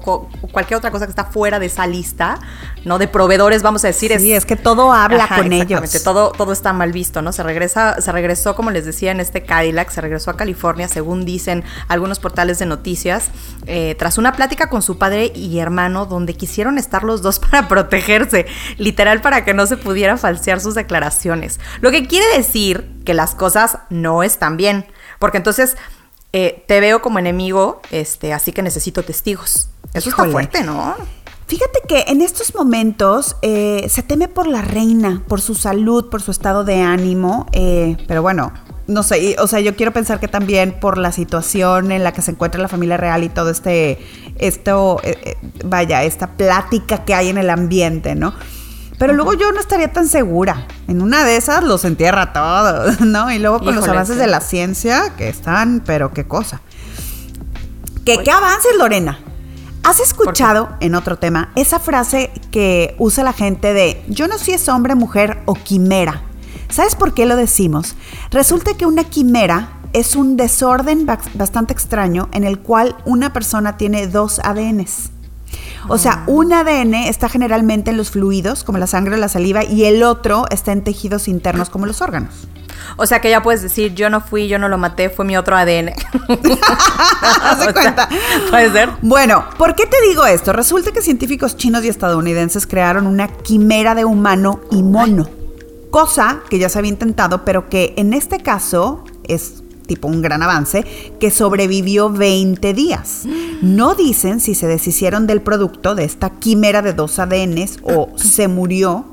[0.52, 2.40] cualquier otra cosa que está fuera de esa lista,
[2.86, 3.00] ¿no?
[3.00, 5.98] De proveedores, vamos a decir, Sí, es que todo habla Ajá, con exactamente.
[5.98, 6.04] ellos.
[6.04, 7.34] Todo, todo está mal visto, ¿no?
[7.34, 11.26] Se regresa, se regresó, como les decía, en este Cadillac, se regresó a California, según
[11.26, 13.30] dicen algunos portales de noticias,
[13.66, 17.68] eh, tras una plática con su padre y hermano, donde quisieron estar los dos para
[17.68, 18.46] protegerse,
[18.78, 21.60] literal para que no se pudiera falsear sus declaraciones.
[21.82, 24.86] Lo que quiere decir que las cosas no están bien,
[25.20, 25.76] porque entonces
[26.34, 29.70] eh, te veo como enemigo, este, así que necesito testigos.
[29.94, 30.28] Eso Híjole.
[30.28, 30.96] está fuerte, ¿no?
[31.48, 36.22] Fíjate que en estos momentos eh, se teme por la reina, por su salud, por
[36.22, 38.52] su estado de ánimo, eh, pero bueno,
[38.88, 42.14] no sé, y- o sea, yo quiero pensar que también por la situación en la
[42.14, 44.00] que se encuentra la familia real y todo este,
[44.38, 48.34] esto, eh, vaya, esta plática que hay en el ambiente, ¿no?
[48.98, 50.66] Pero luego yo no estaría tan segura.
[50.88, 53.32] En una de esas los entierra todo, ¿no?
[53.32, 54.22] Y luego con los avances sí.
[54.22, 56.62] de la ciencia que están, pero qué cosa.
[58.04, 58.24] ¿Qué, Oye.
[58.24, 59.20] qué avances, Lorena?
[59.86, 64.46] ¿Has escuchado, en otro tema, esa frase que usa la gente de yo no sé
[64.46, 66.24] si es hombre, mujer o quimera?
[66.70, 67.96] ¿Sabes por qué lo decimos?
[68.32, 73.78] Resulta que una quimera es un desorden ba- bastante extraño en el cual una persona
[73.78, 75.12] tiene dos ADNs.
[75.88, 79.64] O sea, un ADN está generalmente en los fluidos, como la sangre o la saliva,
[79.64, 82.48] y el otro está en tejidos internos, como los órganos.
[82.98, 85.38] O sea que ya puedes decir, yo no fui, yo no lo maté, fue mi
[85.38, 85.90] otro ADN.
[87.42, 88.10] Haz de O sea, cuenta.
[88.50, 88.90] Puede ser.
[89.02, 90.54] Bueno, ¿por qué te digo esto?
[90.54, 95.30] Resulta que científicos chinos y estadounidenses crearon una quimera de humano y mono.
[95.90, 100.44] Cosa que ya se había intentado, pero que en este caso es tipo un gran
[100.44, 100.84] avance,
[101.20, 103.24] que sobrevivió 20 días.
[103.62, 108.48] No dicen si se deshicieron del producto de esta quimera de dos ADNs o se
[108.48, 109.06] murió,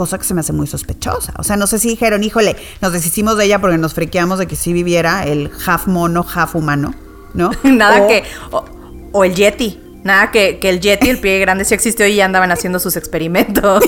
[0.00, 1.34] cosa que se me hace muy sospechosa.
[1.36, 4.46] O sea, no sé si dijeron, híjole, nos deshicimos de ella porque nos friqueamos de
[4.46, 6.94] que sí viviera el half mono, half humano,
[7.34, 7.50] ¿no?
[7.64, 8.24] Nada O- que.
[8.50, 8.64] O,
[9.12, 9.78] o el Yeti.
[10.02, 12.96] Nada que, que el Yeti, el pie grande, sí existió y ya andaban haciendo sus
[12.96, 13.84] experimentos.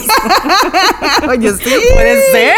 [1.31, 1.70] Oye, sí.
[1.94, 2.57] puede ser,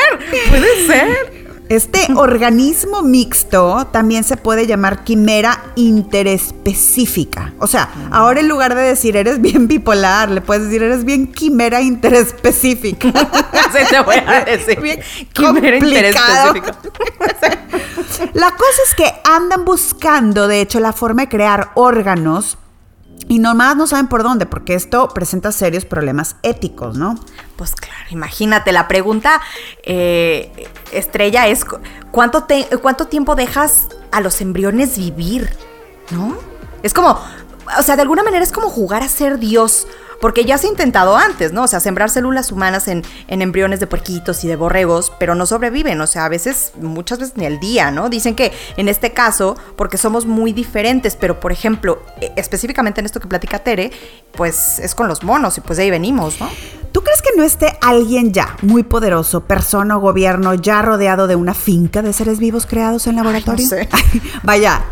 [0.50, 1.43] puede ser.
[1.68, 7.54] Este organismo mixto también se puede llamar quimera interespecífica.
[7.58, 11.32] O sea, ahora en lugar de decir eres bien bipolar, le puedes decir eres bien
[11.32, 13.08] quimera interespecífica.
[13.08, 14.78] Así te voy a decir.
[14.80, 15.00] Bien
[15.32, 16.76] Quimera interespecífica.
[18.34, 22.58] La cosa es que andan buscando, de hecho, la forma de crear órganos
[23.28, 27.14] y nomás no saben por dónde, porque esto presenta serios problemas éticos, ¿no?
[27.56, 29.40] Pues claro, imagínate, la pregunta
[29.84, 31.78] eh, estrella es cu-
[32.10, 35.50] ¿cuánto, te- ¿cuánto tiempo dejas a los embriones vivir?
[36.10, 36.36] ¿No?
[36.82, 37.18] Es como,
[37.78, 39.86] o sea, de alguna manera es como jugar a ser Dios,
[40.20, 41.64] porque ya se ha intentado antes, ¿no?
[41.64, 45.46] O sea, sembrar células humanas en, en embriones de puerquitos y de borregos, pero no
[45.46, 48.08] sobreviven, o sea, a veces, muchas veces ni el día, ¿no?
[48.08, 53.06] Dicen que en este caso, porque somos muy diferentes, pero por ejemplo, eh, específicamente en
[53.06, 53.90] esto que platica Tere,
[54.32, 56.48] pues es con los monos y pues de ahí venimos, ¿no?
[56.92, 61.34] ¿Tú crees que no esté alguien ya muy poderoso, persona o gobierno, ya rodeado de
[61.34, 63.68] una finca de seres vivos creados en laboratorio?
[63.68, 63.88] sé.
[64.44, 64.84] Vaya,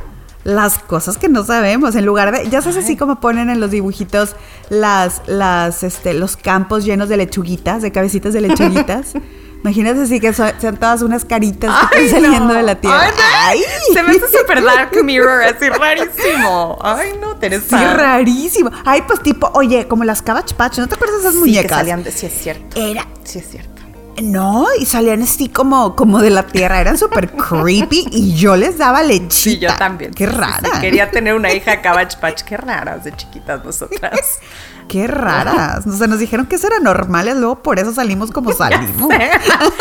[0.44, 3.70] las cosas que no sabemos, en lugar de, ya sabes así como ponen en los
[3.70, 4.35] dibujitos
[4.70, 9.12] las, las, este, los campos llenos de lechuguitas, de cabecitas de lechuguitas.
[9.62, 12.55] Imagínate así que so- sean todas unas caritas que están saliendo no.
[12.55, 13.00] de la tierra.
[13.00, 13.22] Ay, no.
[13.44, 13.94] Ay.
[13.94, 16.78] Se me hace super dark mirror, así rarísimo.
[16.83, 17.78] Ay, no, Teresa.
[17.78, 18.72] Sí, rarísimo.
[18.85, 21.62] Ay, pues tipo, oye, como las Cabbage Patch, ¿no te acuerdas de esas Sí, muñecas?
[21.70, 22.11] que salían de...
[22.11, 22.81] Sí, es cierto.
[22.81, 23.71] Era, Sí, es cierto.
[24.20, 28.77] No, y salían así como, como de la tierra, eran súper creepy y yo les
[28.79, 29.31] daba lechita.
[29.31, 30.12] Sí, yo también.
[30.12, 30.61] Qué rara.
[30.75, 30.81] sí.
[30.81, 32.42] Quería tener una hija Cabbage Patch.
[32.42, 34.38] Qué raras de chiquitas nosotras.
[34.88, 35.87] Qué raras.
[35.87, 39.09] O sea, nos dijeron que eso era normales, luego por eso salimos como salimos.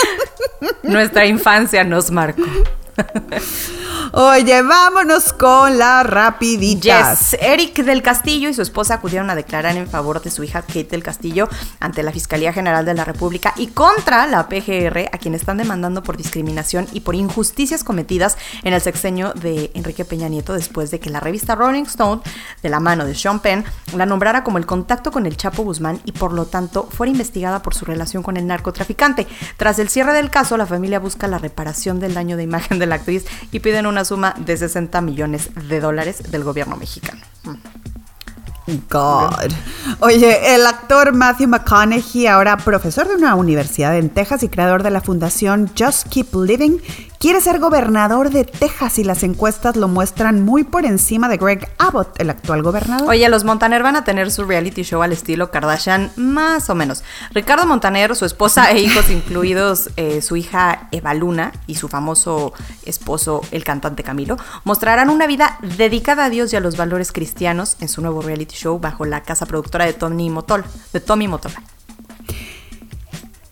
[0.83, 2.43] Nuestra infancia nos marcó.
[4.13, 7.31] Oye, vámonos con la rapiditas.
[7.31, 7.39] Yes.
[7.41, 10.83] Eric del Castillo y su esposa acudieron a declarar en favor de su hija Kate
[10.85, 11.47] del Castillo
[11.79, 16.03] ante la Fiscalía General de la República y contra la PGR, a quien están demandando
[16.03, 20.99] por discriminación y por injusticias cometidas en el sexenio de Enrique Peña Nieto después de
[20.99, 22.21] que la revista Rolling Stone,
[22.61, 23.63] de la mano de Sean Penn,
[23.95, 27.61] la nombrara como el contacto con el Chapo Guzmán y por lo tanto fuera investigada
[27.61, 29.27] por su relación con el narcotraficante.
[29.57, 32.87] Tras el cierre del caso, la familia busca la reparación del daño de imagen de
[32.87, 37.21] la actriz y piden una suma de 60 millones de dólares del gobierno mexicano.
[38.89, 39.51] God.
[39.99, 44.91] Oye, el actor Matthew McConaughey, ahora profesor de una universidad en Texas y creador de
[44.91, 46.77] la fundación Just Keep Living,
[47.21, 51.69] quiere ser gobernador de Texas y las encuestas lo muestran muy por encima de Greg
[51.77, 53.07] Abbott, el actual gobernador.
[53.07, 57.03] Oye, los Montaner van a tener su reality show al estilo Kardashian, más o menos.
[57.31, 62.53] Ricardo Montaner, su esposa e hijos, incluidos eh, su hija Eva Luna y su famoso
[62.85, 67.77] esposo, el cantante Camilo, mostrarán una vida dedicada a Dios y a los valores cristianos
[67.81, 71.61] en su nuevo reality show bajo la casa productora de Tony Motol, de Tommy Motola.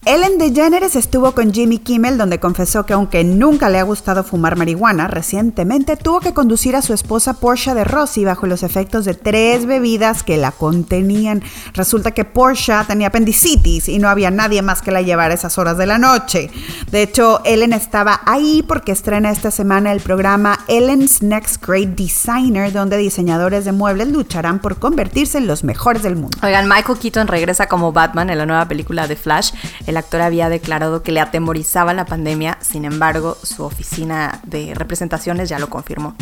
[0.09, 4.55] Ellen DeGeneres estuvo con Jimmy Kimmel donde confesó que aunque nunca le ha gustado fumar
[4.55, 9.13] marihuana, recientemente tuvo que conducir a su esposa Portia de Rossi bajo los efectos de
[9.13, 11.43] tres bebidas que la contenían.
[11.75, 15.59] Resulta que Portia tenía apendicitis y no había nadie más que la llevara a esas
[15.59, 16.49] horas de la noche.
[16.89, 22.73] De hecho, Ellen estaba ahí porque estrena esta semana el programa Ellen's Next Great Designer,
[22.73, 26.35] donde diseñadores de muebles lucharán por convertirse en los mejores del mundo.
[26.41, 29.51] Oigan, Michael Keaton regresa como Batman en la nueva película de Flash.
[29.99, 35.59] Actor había declarado que le atemorizaba la pandemia, sin embargo, su oficina de representaciones ya
[35.59, 36.15] lo confirmó.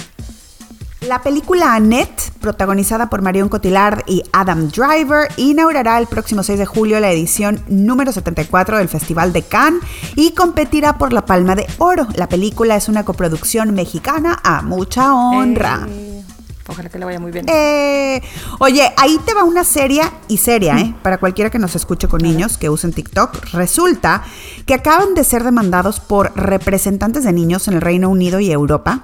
[1.02, 6.66] La película Annette, protagonizada por Marion Cotillard y Adam Driver, inaugurará el próximo 6 de
[6.66, 9.84] julio la edición número 74 del Festival de Cannes
[10.16, 12.08] y competirá por la Palma de Oro.
[12.16, 15.88] La película es una coproducción mexicana a mucha honra.
[15.88, 16.24] Eh,
[16.68, 17.46] Ojalá que le vaya muy bien.
[17.48, 18.22] Eh,
[18.60, 20.94] oye, ahí te va una seria y seria, ¿eh?
[21.02, 23.54] Para cualquiera que nos escuche con niños que usen TikTok.
[23.54, 24.24] Resulta
[24.66, 29.02] que acaban de ser demandados por representantes de niños en el Reino Unido y Europa.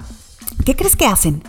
[0.65, 1.43] ¿Qué crees que hacen?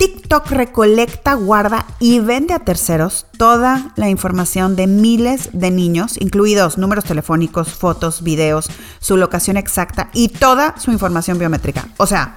[0.00, 6.78] TikTok recolecta, guarda y vende a terceros toda la información de miles de niños, incluidos
[6.78, 11.86] números telefónicos, fotos, videos, su locación exacta y toda su información biométrica.
[11.98, 12.34] O sea,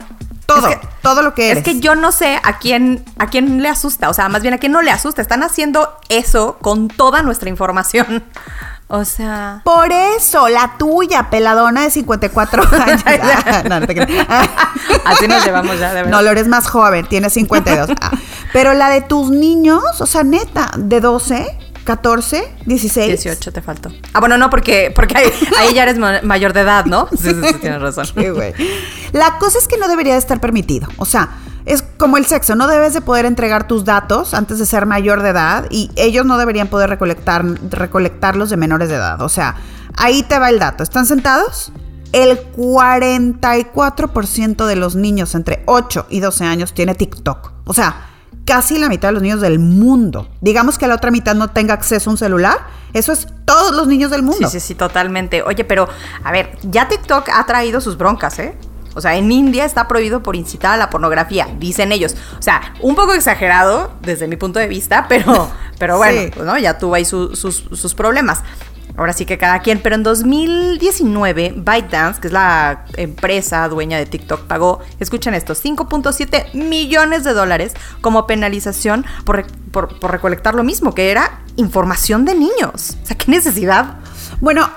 [0.56, 1.58] todo, Es que- todo lo que eres.
[1.60, 4.54] Es que yo no sé a quién, a quién le asusta, o sea, más bien
[4.54, 5.22] a quién no le asusta.
[5.22, 8.24] Están haciendo eso con toda nuestra información.
[8.90, 9.62] O sea.
[9.64, 13.02] Por eso, la tuya, peladona de 54 años.
[13.08, 14.28] Ah, no, no te creas.
[15.06, 16.12] Así nos llevamos ya, de verdad.
[16.12, 17.90] No, lo eres más joven, tienes 52.
[18.00, 18.12] Ah,
[18.52, 23.08] Pero la de tus niños, o sea, neta, de 12, 14, 16.
[23.08, 23.92] 18 te faltó.
[24.14, 27.08] Ah, bueno, no, porque, porque ahí, ahí ya eres ma- mayor de edad, ¿no?
[27.12, 28.08] Sí, sí, sí, tienes razón.
[28.16, 28.54] Güey.
[29.12, 30.88] La cosa es que no debería de estar permitido.
[30.98, 31.30] O sea,
[31.66, 32.56] es como el sexo.
[32.56, 36.26] No debes de poder entregar tus datos antes de ser mayor de edad y ellos
[36.26, 39.22] no deberían poder recolectar, recolectarlos de menores de edad.
[39.22, 39.56] O sea,
[39.96, 40.84] ahí te va el dato.
[40.84, 41.72] ¿Están sentados?
[42.12, 47.52] El 44% de los niños entre 8 y 12 años tiene TikTok.
[47.66, 48.08] O sea,
[48.46, 50.30] casi la mitad de los niños del mundo.
[50.42, 52.58] Digamos que la otra mitad no tenga acceso a un celular.
[52.94, 54.50] Eso es todos los niños del mundo.
[54.50, 55.42] Sí, sí, sí, totalmente.
[55.44, 55.88] Oye, pero,
[56.24, 58.56] a ver, ya TikTok ha traído sus broncas, ¿eh?
[58.96, 62.16] O sea, en India está prohibido por incitar a la pornografía, dicen ellos.
[62.38, 66.32] O sea, un poco exagerado desde mi punto de vista, pero, pero bueno, Sí.
[66.32, 66.58] pues, ¿no?
[66.60, 68.44] Ya tuvo ahí su- sus, sus problemas.
[68.96, 74.06] Ahora sí que cada quien, pero en 2019 ByteDance, que es la empresa dueña de
[74.06, 80.64] TikTok, pagó, escuchen esto, 5.7 millones de dólares como penalización por, por, por recolectar lo
[80.64, 82.98] mismo, que era información de niños.
[83.02, 83.96] O sea, ¿qué necesidad?
[84.42, 84.70] Bueno,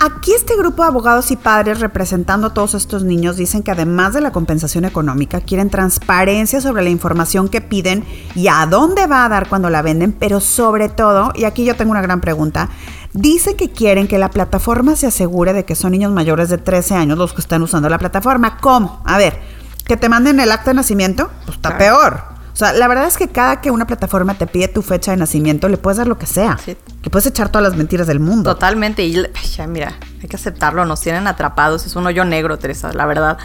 [0.00, 4.14] aquí este grupo de abogados y padres representando a todos estos niños dicen que además
[4.14, 9.24] de la compensación económica, quieren transparencia sobre la información que piden y a dónde va
[9.24, 12.68] a dar cuando la venden, pero sobre todo, y aquí yo tengo una gran pregunta,
[13.12, 16.94] dicen que quieren que la plataforma se asegure de que son niños mayores de 13
[16.94, 18.58] años los que están usando la plataforma.
[18.58, 19.02] ¿Cómo?
[19.04, 19.40] A ver,
[19.84, 21.98] que te manden el acta de nacimiento, pues está Claro.
[21.98, 22.37] peor.
[22.58, 25.16] O sea, la verdad es que cada que una plataforma te pide tu fecha de
[25.16, 26.58] nacimiento, le puedes dar lo que sea.
[26.58, 26.76] Sí.
[27.04, 28.52] Le puedes echar todas las mentiras del mundo.
[28.52, 29.04] Totalmente.
[29.04, 29.14] Y
[29.54, 30.84] ya, mira, hay que aceptarlo.
[30.84, 31.86] Nos tienen atrapados.
[31.86, 33.38] Es un hoyo negro, Teresa, la verdad.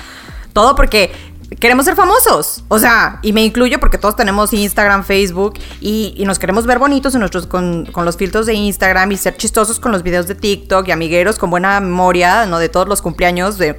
[0.51, 1.11] Todo porque
[1.59, 2.63] queremos ser famosos.
[2.67, 6.79] O sea, y me incluyo porque todos tenemos Instagram, Facebook y, y nos queremos ver
[6.79, 10.27] bonitos en nuestros, con, con los filtros de Instagram y ser chistosos con los videos
[10.27, 12.59] de TikTok y amigueros con buena memoria, ¿no?
[12.59, 13.77] De todos los cumpleaños de,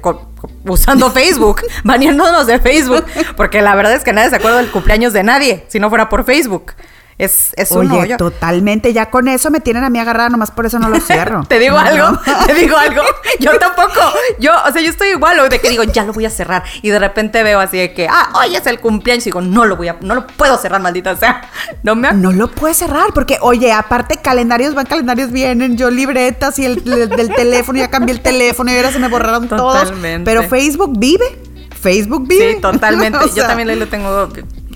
[0.65, 3.05] usando Facebook, baneándonos de Facebook.
[3.35, 6.09] Porque la verdad es que nadie se acuerda del cumpleaños de nadie si no fuera
[6.09, 6.73] por Facebook.
[7.17, 8.17] Es, es un Oye, hoyo.
[8.17, 8.91] totalmente.
[8.91, 11.43] Ya con eso me tienen a mí agarrada, nomás por eso no lo cierro.
[11.47, 12.45] Te digo No, algo, no.
[12.45, 13.03] te digo algo.
[13.39, 14.01] Yo tampoco.
[14.39, 16.63] Yo, o sea, yo estoy igual, de que digo, ya lo voy a cerrar.
[16.81, 19.25] Y de repente veo así de que, ah, hoy es el cumpleaños.
[19.25, 21.49] Y digo, no lo voy a, no lo puedo cerrar, maldita sea.
[21.83, 26.59] No me No lo puedes cerrar, porque, oye, aparte calendarios van, calendarios vienen, yo libretas
[26.59, 30.31] y el, el del teléfono, ya cambié el teléfono y ahora se me borraron Totalmente.
[30.31, 30.45] todos.
[30.45, 31.25] Pero Facebook vive.
[31.81, 32.55] Facebook vive.
[32.55, 33.17] Sí, totalmente.
[33.23, 34.29] O Yo también ahí lo tengo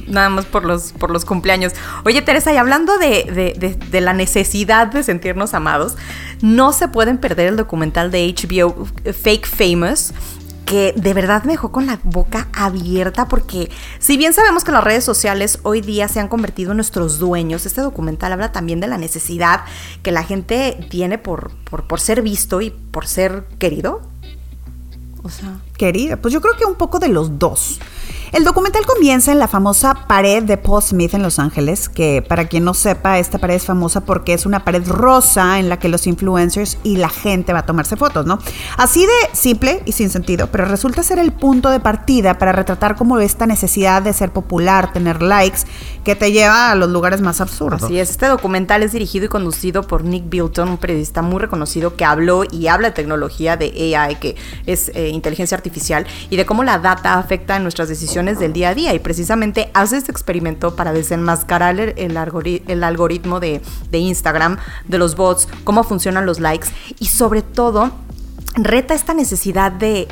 [0.10, 1.74] nada más por los, por los cumpleaños.
[2.06, 5.96] Oye, Teresa, y hablando de, de- de- la necesidad de sentirnos amados,
[6.42, 10.14] no se pueden perder el documental de HBO Fake Famous
[10.66, 14.84] que de verdad me dejó con la boca abierta porque si bien sabemos que las
[14.84, 18.86] redes sociales hoy día se han convertido en nuestros dueños, este documental habla también de
[18.88, 19.62] la necesidad
[20.04, 24.02] que la gente tiene por, por, por ser visto y por ser querido.
[25.24, 27.80] O sea, Querida, pues yo creo que un poco de los dos.
[28.32, 32.48] El documental comienza en la famosa pared de Paul Smith en Los Ángeles, que para
[32.48, 35.90] quien no sepa, esta pared es famosa porque es una pared rosa en la que
[35.90, 38.38] los influencers y la gente va a tomarse fotos, ¿no?
[38.78, 42.96] Así de simple y sin sentido, pero resulta ser el punto de partida para retratar
[42.96, 45.62] como esta necesidad de ser popular, tener likes,
[46.04, 47.82] que te lleva a los lugares más absurdos.
[47.82, 51.96] Así es, este documental es dirigido y conducido por Nick Bilton, un periodista muy reconocido
[51.96, 54.36] que habló y habla de tecnología de AI, que
[54.68, 55.69] es eh, inteligencia artificial,
[56.30, 58.94] y de cómo la data afecta en nuestras decisiones del día a día.
[58.94, 64.58] Y precisamente hace este experimento para desenmascarar el, el algori- el algoritmo de, de Instagram,
[64.88, 66.68] de los bots, cómo funcionan los likes
[67.00, 67.92] y sobre todo
[68.56, 70.08] reta esta necesidad de,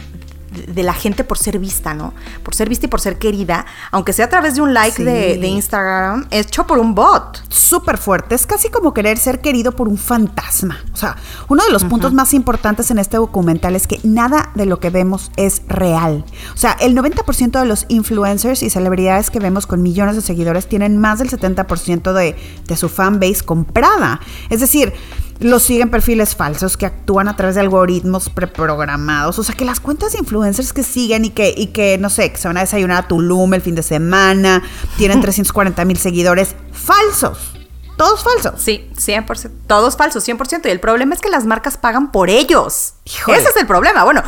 [0.65, 2.13] de la gente por ser vista, ¿no?
[2.43, 5.03] Por ser vista y por ser querida, aunque sea a través de un like Sí.
[5.03, 7.43] de, de Instagram, hecho por un bot.
[7.49, 8.33] súper fuerte.
[8.35, 10.77] Es casi como querer ser querido por un fantasma.
[10.93, 11.17] O sea,
[11.49, 14.89] uno de los puntos más importantes en este documental es que nada de lo que
[14.89, 16.23] vemos es real.
[16.53, 20.67] O sea, el 90% de los influencers y celebridades que vemos con millones de seguidores
[20.69, 24.21] tienen más del 70% de, de su fanbase comprada.
[24.49, 24.93] Es decir,
[25.39, 29.37] los siguen perfiles falsos que actúan a través de algoritmos preprogramados.
[29.39, 32.31] O sea, que las cuentas de influencers que siguen y que, y que no sé,
[32.31, 34.63] que se van a desayunar a Tulum el fin de semana,
[34.97, 37.53] tienen 340 mil seguidores, falsos.
[37.97, 38.61] Todos falsos.
[38.61, 39.51] Sí, 100%.
[39.65, 40.61] Todos falsos, 100%.
[40.65, 42.93] Y el problema es que las marcas pagan por ellos.
[43.07, 43.37] Híjole.
[43.37, 44.03] Ese es el problema.
[44.03, 44.21] Bueno,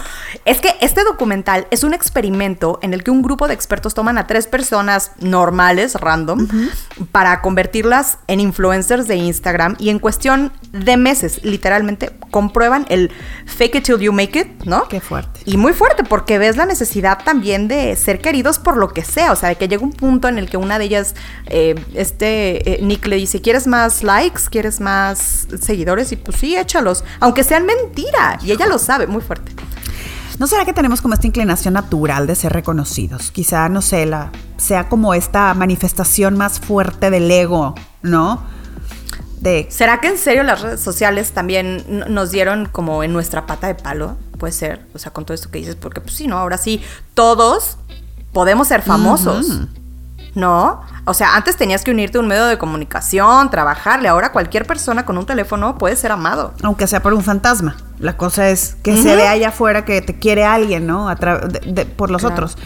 [0.46, 4.18] es que este documental es un experimento en el que un grupo de expertos toman
[4.18, 6.48] a tres personas normales, random,
[7.12, 13.12] para convertirlas en influencers de Instagram y en cuestión de meses, literalmente, comprueban el
[13.46, 14.88] fake it till you make it, ¿no?
[14.88, 15.42] Qué fuerte.
[15.46, 19.32] Y muy fuerte, porque ves la necesidad también de ser queridos por lo que sea.
[19.32, 21.16] O sea, de que llega un punto en el que una de ellas,
[21.48, 24.44] eh, este eh, Nick le dice: ¿Quieres más likes?
[24.50, 26.12] ¿Quieres más seguidores?
[26.12, 27.04] Y pues sí, échalos.
[27.20, 28.40] Aunque sean mentira.
[28.44, 29.52] Y ella lo sabe, muy fuerte.
[30.40, 33.30] ¿No será que tenemos como esta inclinación natural de ser reconocidos?
[33.32, 38.42] Quizá, no sé, la, sea como esta manifestación más fuerte del ego, ¿no?
[39.42, 43.68] De ¿Será que en serio las redes sociales también nos dieron como en nuestra pata
[43.68, 44.16] de palo?
[44.38, 46.38] Puede ser, o sea, con todo esto que dices, porque pues sí, ¿no?
[46.38, 46.82] Ahora sí,
[47.14, 47.78] todos
[48.32, 49.46] podemos ser famosos.
[50.36, 50.82] ¿No?
[51.06, 54.08] O sea, antes tenías que unirte a un medio de comunicación, trabajarle.
[54.08, 56.54] Ahora cualquier persona con un teléfono puede ser amado.
[56.62, 57.76] aunque sea por un fantasma.
[58.00, 61.10] La cosa es que se ve allá afuera que te quiere alguien, ¿no?
[61.10, 62.36] A de- de- por los Claro.
[62.36, 62.58] otros.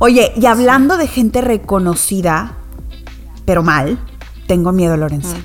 [0.00, 2.52] Oye, y hablando de gente reconocida,
[3.44, 3.98] pero mal,
[4.46, 5.36] tengo miedo, Lorenza.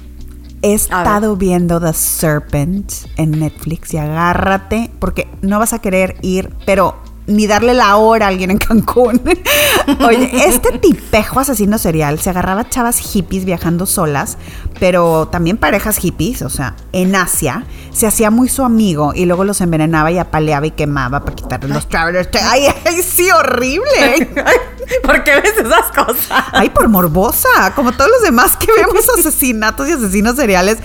[0.62, 6.52] He estado viendo The Serpent en Netflix y agárrate, porque no vas a querer ir,
[6.66, 6.96] pero
[7.28, 9.22] ni darle la hora a alguien en Cancún.
[10.06, 14.38] Oye, este tipejo asesino serial se agarraba a chavas hippies viajando solas,
[14.80, 19.44] pero también parejas hippies, o sea, en Asia, se hacía muy su amigo y luego
[19.44, 22.30] los envenenaba y apaleaba y quemaba para quitarle los travelers.
[22.44, 24.30] Ay, ay, sí, horrible.
[25.04, 26.46] ¿Por qué ves esas cosas?
[26.54, 30.78] Ay, por morbosa, como todos los demás que vemos asesinatos y asesinos seriales.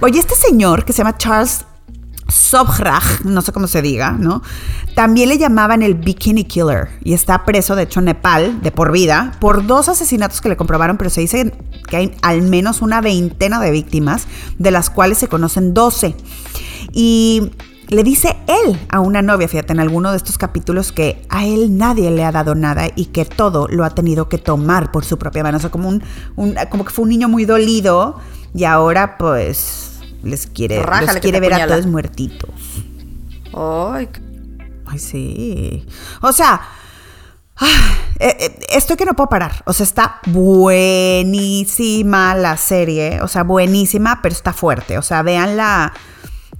[0.00, 1.64] Oye, este señor que se llama Charles
[2.32, 4.42] Sobhraj, no sé cómo se diga, ¿no?
[4.94, 8.92] También le llamaban el Bikini Killer y está preso, de hecho, en Nepal, de por
[8.92, 11.52] vida, por dos asesinatos que le comprobaron, pero se dice
[11.88, 14.26] que hay al menos una veintena de víctimas,
[14.58, 16.16] de las cuales se conocen 12.
[16.92, 17.50] Y
[17.88, 21.76] le dice él a una novia, fíjate, en alguno de estos capítulos que a él
[21.76, 25.18] nadie le ha dado nada y que todo lo ha tenido que tomar por su
[25.18, 25.58] propia mano.
[25.58, 26.02] O sea, como, un,
[26.70, 28.18] como que fue un niño muy dolido
[28.54, 29.91] y ahora pues
[30.22, 32.50] les quiere, Rájale los que quiere ver a todos muertitos.
[33.54, 34.08] Ay,
[34.92, 35.86] Ay, sí.
[36.20, 36.60] O sea,
[37.56, 39.62] ah, eh, estoy que no puedo parar.
[39.64, 43.20] O sea, está buenísima la serie.
[43.22, 44.98] O sea, buenísima, pero está fuerte.
[44.98, 45.92] O sea, véanla,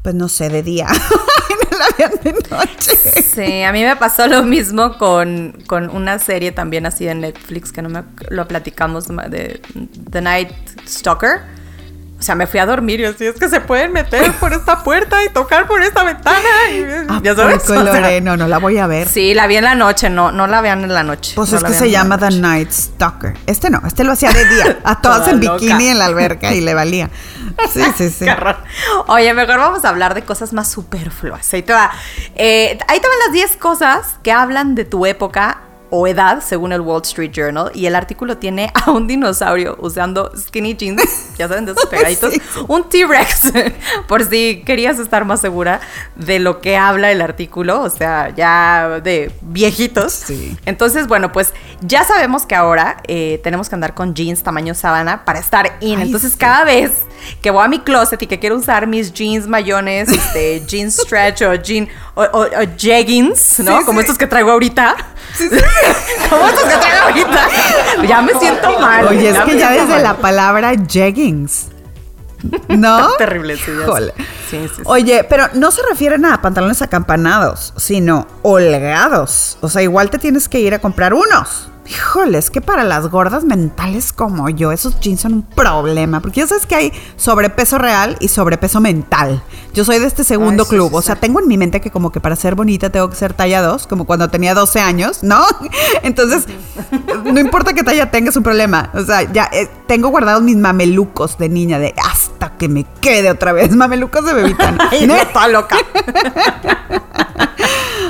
[0.03, 0.89] pues no sé, de día.
[1.71, 2.97] la vean de noche.
[3.23, 7.73] Sí, a mí me pasó lo mismo con, con una serie también así de Netflix
[7.73, 9.61] que no me lo platicamos de
[10.11, 10.53] The Night
[10.87, 11.43] Stalker
[12.23, 14.85] o sea, me fui a dormir y así es que se pueden meter por esta
[14.85, 16.39] puerta y tocar por esta ventana.
[16.71, 17.69] Y, ya sabes.
[18.23, 19.09] no, no la voy a ver.
[19.09, 21.33] Sí, la vi en la noche, no, no la vean en la noche.
[21.35, 23.35] Pues es que se llama The Night Stalker.
[23.47, 24.79] Este no, este lo hacía de día.
[24.85, 27.11] A todas en bikini en la alberca y le valía.
[27.73, 28.27] Sí, sí, sí.
[29.09, 31.53] Oye, mejor vamos a hablar de cosas más superfluas.
[31.53, 31.91] Ahí te va.
[32.37, 35.59] Eh, ahí te van las 10 cosas que hablan de tu época
[35.95, 40.33] o edad, según el Wall Street Journal, y el artículo tiene a un dinosaurio usando
[40.35, 41.03] skinny jeans,
[41.39, 42.33] ya saben, de esos pegaditos,
[42.67, 43.53] un T-Rex,
[44.09, 45.83] por si querías estar más segura
[46.17, 50.15] de lo que habla el artículo, o sea, ya de viejitos.
[50.15, 50.57] Sí.
[50.65, 55.27] Entonces, bueno, pues ya sabemos que ahora eh, tenemos que andar con jeans tamaño sábana
[55.27, 56.01] para estar in.
[56.01, 56.93] Entonces, cada vez
[57.43, 61.43] que voy a mi closet y que quiero usar mis jeans mayones, este, jeans stretch
[61.43, 62.47] o jean o,
[62.79, 63.85] jeggings, ¿no?
[63.85, 64.97] Como estos que traigo ahorita.
[66.31, 67.49] Como estos que traigo ahorita.
[68.07, 69.07] Ya me siento mal.
[69.07, 71.69] Oye, es que ya desde la palabra jeggings.
[72.69, 73.13] ¿No?
[73.19, 73.71] Terrible, sí,
[74.51, 79.59] sí, sí, Oye, pero no se refieren a pantalones acampanados, sino holgados.
[79.61, 81.69] O sea, igual te tienes que ir a comprar unos.
[81.85, 86.21] Híjole, es que para las gordas mentales como yo, esos jeans son un problema.
[86.21, 89.43] Porque ya sabes que hay sobrepeso real y sobrepeso mental.
[89.75, 90.95] Yo soy de este segundo club.
[90.95, 93.35] o sea, tengo en mi mente que como que para ser bonita tengo que ser
[93.35, 95.45] talla 2, como cuando tenía 12 años, ¿no?
[96.03, 96.47] Entonces,
[97.25, 98.91] no importa qué talla tengas, un problema.
[98.95, 103.31] O sea, ya eh, tengo guardados mis mamelucos de niña, de hasta que me quede
[103.31, 103.75] otra vez.
[103.75, 104.77] Mamelucos de bebita.
[104.91, 105.77] Ay, no, toda loca.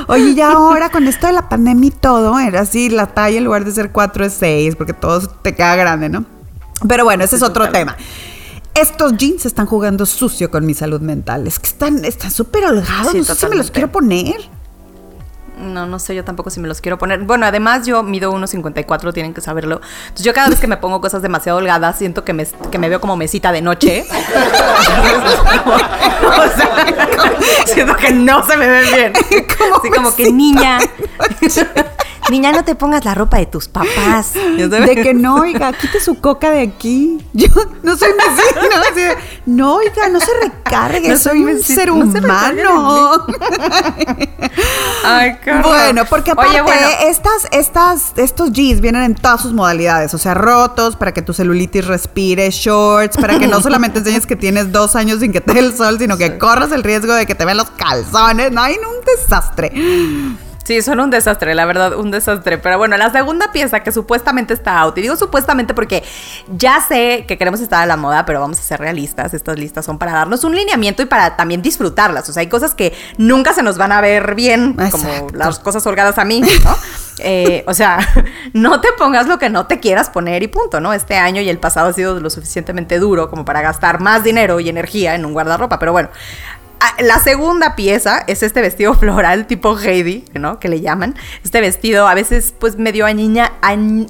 [0.08, 3.44] Oye, ya ahora con esto de la pandemia y todo, era así, la talla en
[3.44, 6.24] lugar de ser 4 es 6, porque todo te queda grande, ¿no?
[6.88, 7.96] Pero bueno, ese es otro tema.
[8.74, 11.46] Estos jeans están jugando sucio con mi salud mental.
[11.46, 13.14] Es que están súper holgados.
[13.14, 14.36] no sé si me los quiero poner.
[15.62, 17.20] No, no sé yo tampoco si me los quiero poner.
[17.20, 19.80] Bueno, además yo mido 1,54, tienen que saberlo.
[20.02, 22.88] Entonces yo cada vez que me pongo cosas demasiado holgadas, siento que me, que me
[22.88, 24.04] veo como mesita de noche.
[26.22, 26.86] o sea,
[27.66, 29.12] siento que no se me ve bien.
[29.78, 30.78] Así como que niña.
[32.30, 34.32] Niña, no te pongas la ropa de tus papás.
[34.34, 37.18] De que no, oiga, quite su coca de aquí.
[37.32, 37.48] Yo
[37.82, 39.10] no soy vecino.
[39.46, 43.26] no, oiga, no se recargue, soy un ser humano.
[45.04, 50.14] Ay, Bueno, porque aparte, estas, estas, estos jeans vienen en todas sus modalidades.
[50.14, 54.36] O sea, rotos para que tu celulitis respire, shorts, para que no solamente enseñes que
[54.36, 57.26] tienes dos años sin que te dé el sol, sino que corras el riesgo de
[57.26, 58.52] que te vean los calzones.
[58.52, 59.72] No, hay un desastre.
[60.64, 62.58] Sí, son un desastre, la verdad, un desastre.
[62.58, 66.04] Pero bueno, la segunda pieza que supuestamente está out, y digo supuestamente porque
[66.56, 69.34] ya sé que queremos estar a la moda, pero vamos a ser realistas.
[69.34, 72.28] Estas listas son para darnos un lineamiento y para también disfrutarlas.
[72.28, 75.86] O sea, hay cosas que nunca se nos van a ver bien, como las cosas
[75.86, 76.76] holgadas a mí, ¿no?
[77.18, 77.98] Eh, o sea,
[78.52, 80.92] no te pongas lo que no te quieras poner y punto, ¿no?
[80.92, 84.60] Este año y el pasado ha sido lo suficientemente duro como para gastar más dinero
[84.60, 85.78] y energía en un guardarropa.
[85.78, 86.08] Pero bueno,
[86.98, 90.58] la segunda pieza es este vestido floral tipo Heidi, ¿no?
[90.58, 91.14] Que le llaman.
[91.44, 93.52] Este vestido a veces pues medio aniña,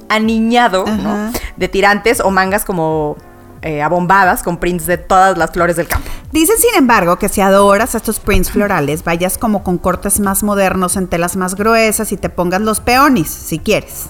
[0.09, 1.31] aniñado, ¿no?
[1.57, 3.17] De tirantes o mangas como
[3.63, 6.09] eh, abombadas con prints de todas las flores del campo.
[6.33, 10.97] Dicen, sin embargo, que si adoras estos prints florales, vayas como con cortes más modernos
[10.97, 14.07] en telas más gruesas y te pongas los peonis, si quieres.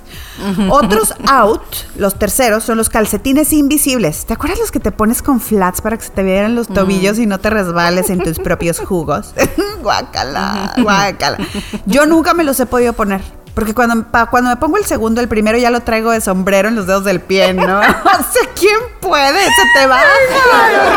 [0.70, 1.62] Otros out,
[1.98, 4.26] los terceros, son los calcetines invisibles.
[4.26, 7.20] ¿Te acuerdas los que te pones con flats para que se te vieran los tobillos
[7.20, 9.34] y no te resbales en tus propios jugos?
[9.84, 11.38] guácala, guácala.
[11.86, 13.22] Yo nunca me los he podido poner.
[13.54, 16.76] Porque cuando, cuando me pongo el segundo, el primero ya lo traigo de sombrero en
[16.76, 17.80] los dedos del pie, ¿no?
[17.80, 19.44] o sea, ¿quién puede?
[19.44, 20.02] Se te va.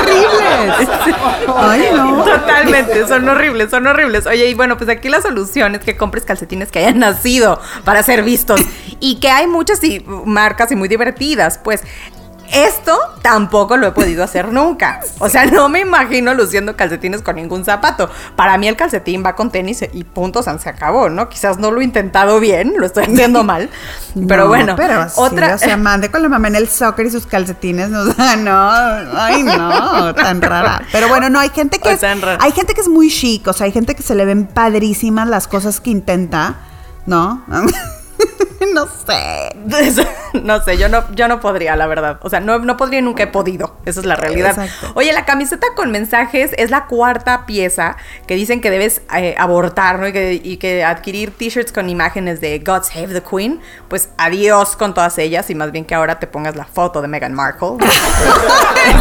[0.00, 0.88] horribles.
[1.54, 2.24] Ay, no.
[2.24, 4.26] Totalmente, son horribles, son horribles.
[4.26, 8.02] Oye, y bueno, pues aquí la solución es que compres calcetines que hayan nacido para
[8.02, 8.60] ser vistos.
[9.00, 9.80] Y que hay muchas
[10.24, 11.58] marcas y muy divertidas.
[11.62, 11.82] Pues
[12.52, 15.00] esto tampoco lo he podido hacer nunca.
[15.18, 18.10] O sea, no me imagino luciendo calcetines con ningún zapato.
[18.36, 21.28] Para mí el calcetín va con tenis y puntos, se acabó, ¿no?
[21.28, 23.68] Quizás no lo he intentado bien, lo estoy haciendo mal.
[24.28, 25.54] Pero bueno, pero otra.
[25.54, 27.92] o sea, mande con la mamá en el soccer y sus calcetines.
[27.92, 28.70] O sea, no,
[29.18, 30.82] ay, no, tan rara.
[30.92, 31.92] Pero bueno, no, hay gente que.
[31.92, 34.46] Es, hay gente que es muy chic, o sea, hay gente que se le ven
[34.46, 36.56] padrísimas las cosas que intenta,
[37.06, 37.44] ¿no?
[38.74, 40.06] no sé.
[40.42, 42.18] no sé, yo no, yo no podría, la verdad.
[42.22, 43.76] O sea, no, no podría nunca he podido.
[43.84, 44.50] Esa es la realidad.
[44.50, 44.92] Exacto.
[44.94, 47.96] Oye, la camiseta con mensajes es la cuarta pieza
[48.26, 50.08] que dicen que debes eh, abortar, ¿no?
[50.08, 53.60] Y que, y que adquirir t-shirts con imágenes de God Save the Queen.
[53.88, 57.08] Pues adiós con todas ellas y más bien que ahora te pongas la foto de
[57.08, 57.76] Meghan Markle.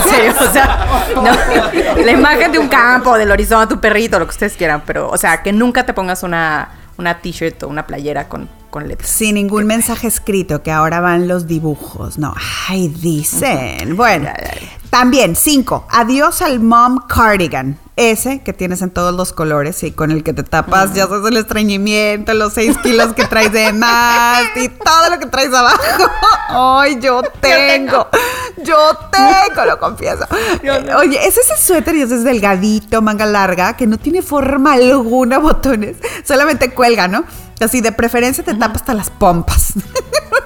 [0.05, 4.31] sí, o sea, no, la imagen de un campo, del horizonte, tu perrito, lo que
[4.31, 8.27] ustedes quieran, pero, o sea, que nunca te pongas una, una t-shirt o una playera
[8.27, 9.09] con, con letras.
[9.09, 12.17] Sin ningún mensaje escrito, que ahora van los dibujos.
[12.17, 12.33] No,
[12.67, 13.95] ay, dicen.
[13.95, 14.29] Bueno,
[14.89, 15.87] también, cinco.
[15.89, 17.79] Adiós al mom cardigan.
[17.95, 21.25] Ese que tienes en todos los colores y con el que te tapas, ya sabes,
[21.25, 25.79] el estreñimiento, los seis kilos que traes de más y todo lo que traes abajo.
[26.49, 28.09] Ay, yo tengo.
[28.57, 28.75] Yo
[29.09, 30.27] tengo, lo confieso.
[30.97, 35.37] Oye, es ese suéter y ese es delgadito, manga larga, que no tiene forma alguna,
[35.39, 35.95] botones.
[36.25, 37.23] Solamente cuelga, ¿no?
[37.59, 39.73] Así de preferencia te tapa hasta las pompas.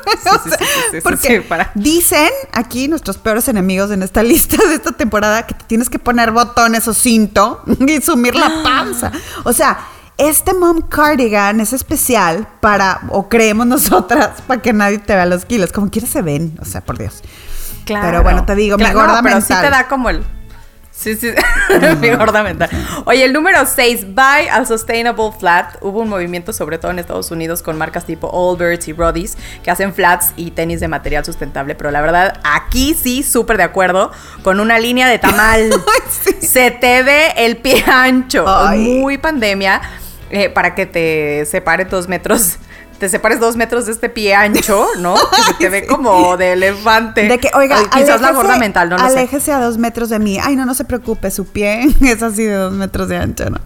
[0.10, 4.76] Sí, sí, sí, sí, porque sí, dicen aquí nuestros peores enemigos en esta lista de
[4.76, 9.12] esta temporada que te tienes que poner botones o cinto y sumir la panza.
[9.44, 9.78] O sea,
[10.18, 15.46] este mom cardigan es especial para, o creemos nosotras, para que nadie te vea los
[15.46, 15.72] kilos.
[15.72, 17.22] Como quieras se ven, o sea, por Dios.
[17.86, 19.62] Pero bueno, te digo, mi Claro, gorda no, pero sí mental.
[19.62, 20.24] te da como el...
[21.00, 21.32] Sí, sí,
[22.02, 22.70] mi gorda mental.
[23.06, 25.78] Oye, el número 6, Buy a Sustainable Flat.
[25.80, 29.72] Hubo un movimiento, sobre todo en Estados Unidos, con marcas tipo Allbirds y Roddy's, que
[29.72, 31.74] hacen flats y tenis de material sustentable.
[31.76, 34.12] Pero la verdad, aquí sí, súper de acuerdo,
[34.44, 35.72] con una línea de tamal.
[36.10, 36.46] sí.
[36.46, 38.44] Se te ve el pie ancho.
[38.46, 38.80] Ay.
[38.80, 39.82] Muy pandemia,
[40.32, 42.58] eh, para que te separe dos metros.
[43.00, 45.16] Te separes dos metros de este pie ancho, ¿no?
[45.16, 47.28] Que se te ve como de elefante.
[47.28, 49.18] De que, oiga, Ay, quizás la aléjese- gorda mental, no lo sé.
[49.20, 50.38] aléjese a dos metros de mí.
[50.42, 53.60] Ay, no, no se preocupe, su pie es así de dos metros de ancho, ¿no?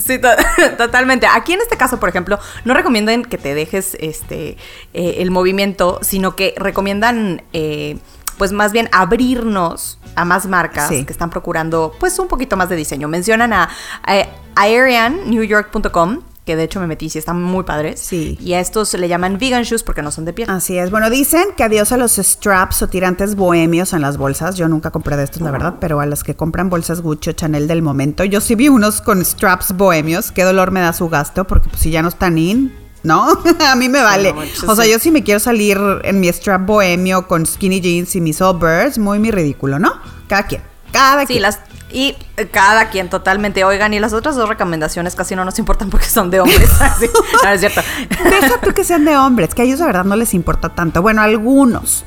[0.00, 0.28] Sí, to-
[0.76, 1.28] totalmente.
[1.32, 4.56] Aquí en este caso, por ejemplo, no recomiendan que te dejes este
[4.94, 7.98] eh, el movimiento, sino que recomiendan, eh,
[8.36, 11.04] pues más bien abrirnos a más marcas Sí.
[11.04, 13.06] que están procurando, pues un poquito más de diseño.
[13.06, 13.68] Mencionan a,
[14.02, 17.98] a aeriannewyork.com, que de hecho me metí, sí, están muy padres.
[18.00, 18.38] Sí.
[18.40, 20.48] Y a estos se le llaman vegan shoes porque no son de piel.
[20.48, 20.90] Así es.
[20.92, 24.54] Bueno, dicen que adiós a los straps o tirantes bohemios en las bolsas.
[24.54, 27.32] Yo nunca compré de estos, la verdad, pero a los que compran bolsas Gucci o
[27.32, 28.24] Chanel del momento.
[28.24, 30.30] Yo sí vi unos con straps bohemios.
[30.30, 32.72] Qué dolor me da su gasto, porque pues, si ya no están in,
[33.02, 33.26] ¿no?
[33.68, 34.32] a mí me vale.
[34.32, 38.14] no o sea, yo sí me quiero salir en mi strap bohemio con skinny jeans
[38.14, 39.92] y mis Allbirds, muy, muy ridículo, ¿no?
[40.28, 40.62] Cada quien.
[40.92, 41.42] Cada Sí, quien.
[41.42, 41.58] las
[41.90, 43.64] y eh, cada quien totalmente.
[43.64, 46.70] Oigan, y las otras dos recomendaciones casi no nos importan porque son de hombres.
[46.80, 47.06] Así,
[47.42, 47.80] no, es cierto.
[48.24, 51.02] Deja tú que sean de hombres, que a ellos de verdad no les importa tanto.
[51.02, 52.04] Bueno, algunos.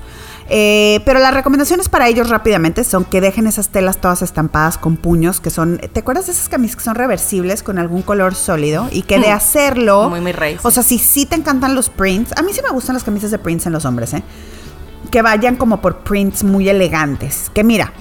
[0.52, 4.98] Eh, pero las recomendaciones para ellos rápidamente son que dejen esas telas todas estampadas con
[4.98, 8.88] puños, que son, ¿te acuerdas de esas camisas que son reversibles con algún color sólido?
[8.92, 10.10] Y que de hacerlo...
[10.10, 12.72] Muy, muy rey, O sea, si sí te encantan los prints, a mí sí me
[12.72, 14.24] gustan las camisas de prints en los hombres, ¿eh?
[15.12, 17.52] Que vayan como por prints muy elegantes.
[17.54, 17.94] Que mira,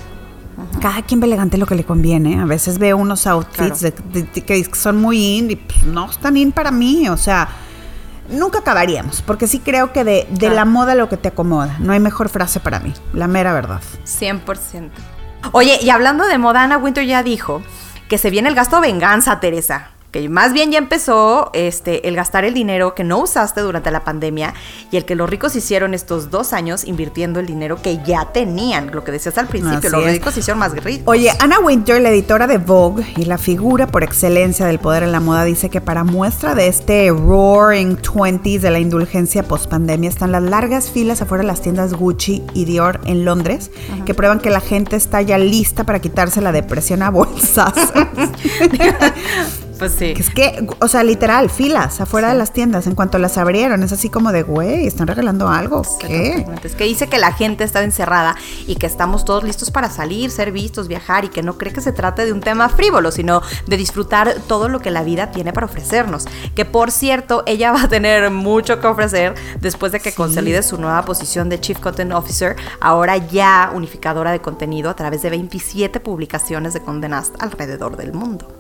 [0.81, 2.41] cada quien ve elegante lo que le conviene.
[2.41, 3.77] A veces veo unos outfits Claro.
[3.77, 7.09] de- de- de- que son muy in y pues, no están in para mí.
[7.09, 7.49] O sea,
[8.31, 9.23] nunca acabaríamos.
[9.23, 10.55] Porque sí creo que de, de Claro.
[10.55, 11.77] la moda lo que te acomoda.
[11.81, 12.93] No hay mejor frase para mí.
[13.13, 13.81] La mera verdad.
[14.05, 14.91] 100%.
[15.53, 17.63] Oye, y hablando de moda, Ana Winter ya dijo
[18.09, 19.91] que se viene el gasto venganza, Teresa.
[20.11, 24.05] Que más bien ya empezó este, el gastar el dinero que no usaste durante la
[24.05, 24.55] pandemia
[24.91, 28.91] y el que los ricos hicieron estos dos años invirtiendo el dinero que ya tenían.
[28.93, 30.13] Lo que decías al principio, Así los es.
[30.13, 31.03] ricos hicieron más ricos.
[31.07, 35.13] Oye, Anna Winter, la editora de Vogue y la figura por excelencia del poder en
[35.13, 40.33] la moda, dice que para muestra de este roaring 20s de la indulgencia post-pandemia están
[40.33, 43.71] las largas filas afuera de las tiendas Gucci y Dior en Londres,
[44.07, 47.75] que prueban que la gente está ya lista para quitarse la depresión a bolsas.
[49.79, 50.15] Pues sí.
[50.17, 53.83] Es que, o sea, literal, filas afuera de las tiendas en cuanto las abrieron.
[53.83, 55.83] Es así como de, güey, ¿están regalando algo?
[56.01, 56.35] ¿Qué?
[56.37, 56.69] Totalmente.
[56.69, 60.31] Es que dice que la gente está encerrada y que estamos todos listos para salir,
[60.31, 63.43] ser vistos, viajar y que no cree que se trate de un tema frívolo, sino
[63.67, 66.27] de disfrutar todo lo que la vida tiene para ofrecernos.
[66.55, 70.79] Que por cierto, ella va a tener mucho que ofrecer después de que consolide su
[70.79, 76.01] nueva posición de Chief Content Officer, ahora ya unificadora de contenido a través de 27
[76.01, 78.58] publicaciones de Condé Nast alrededor del mundo.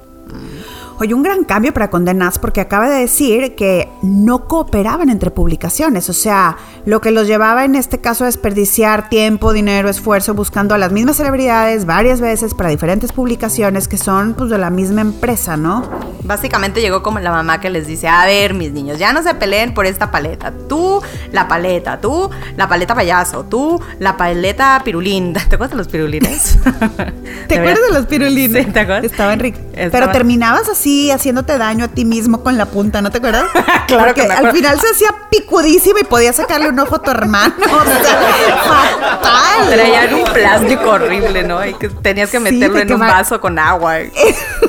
[1.00, 6.10] Oye, un gran cambio para Condenas porque acaba de decir que no cooperaban entre publicaciones,
[6.10, 6.56] o sea,
[6.86, 10.90] lo que los llevaba en este caso a desperdiciar tiempo, dinero, esfuerzo buscando a las
[10.90, 15.88] mismas celebridades varias veces para diferentes publicaciones que son pues de la misma empresa, ¿no?
[16.24, 19.34] Básicamente llegó como la mamá que les dice, a ver, mis niños, ya no se
[19.34, 20.52] peleen por esta paleta.
[20.68, 21.00] Tú,
[21.30, 25.32] la paleta, tú, la paleta payaso, tú, la paleta pirulín.
[25.48, 26.58] ¿Te acuerdas de los pirulines?
[27.48, 28.64] ¿Te acuerdas de los pirulines?
[28.64, 29.04] Sí, ¿te acuerdas?
[29.04, 29.60] Estaban ricos.
[29.72, 33.44] Pero te terminabas así haciéndote daño a ti mismo con la punta, ¿no te acuerdas?
[33.88, 37.02] Claro Porque que me al final se hacía picudísimo y podías sacarle un ojo a
[37.02, 37.54] tu hermano.
[37.58, 38.18] O sea,
[38.66, 39.70] fatal.
[39.70, 41.64] Traían un plástico horrible, ¿no?
[41.64, 43.94] Y que tenías que meterlo en que un va- vaso con agua.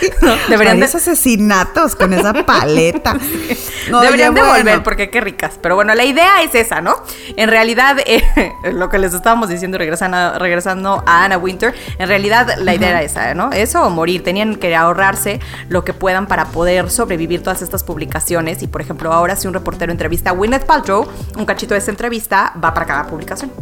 [0.20, 0.36] Sí.
[0.48, 3.16] Deberían de- asesinatos con esa paleta.
[3.86, 4.54] Deberían de bueno.
[4.56, 5.58] volver porque qué ricas.
[5.60, 6.96] Pero bueno, la idea es esa, ¿no?
[7.36, 8.22] En realidad, eh,
[8.72, 13.02] lo que les estábamos diciendo regresando, regresando a Anna Winter, en realidad la idea era
[13.02, 13.50] esa, ¿no?
[13.52, 14.22] Eso o morir.
[14.22, 18.62] Tenían que ahorrarse lo que puedan para poder sobrevivir todas estas publicaciones.
[18.62, 21.90] Y por ejemplo, ahora si un reportero entrevista a Gwyneth Paltrow, un cachito de esa
[21.90, 23.52] entrevista va para cada publicación.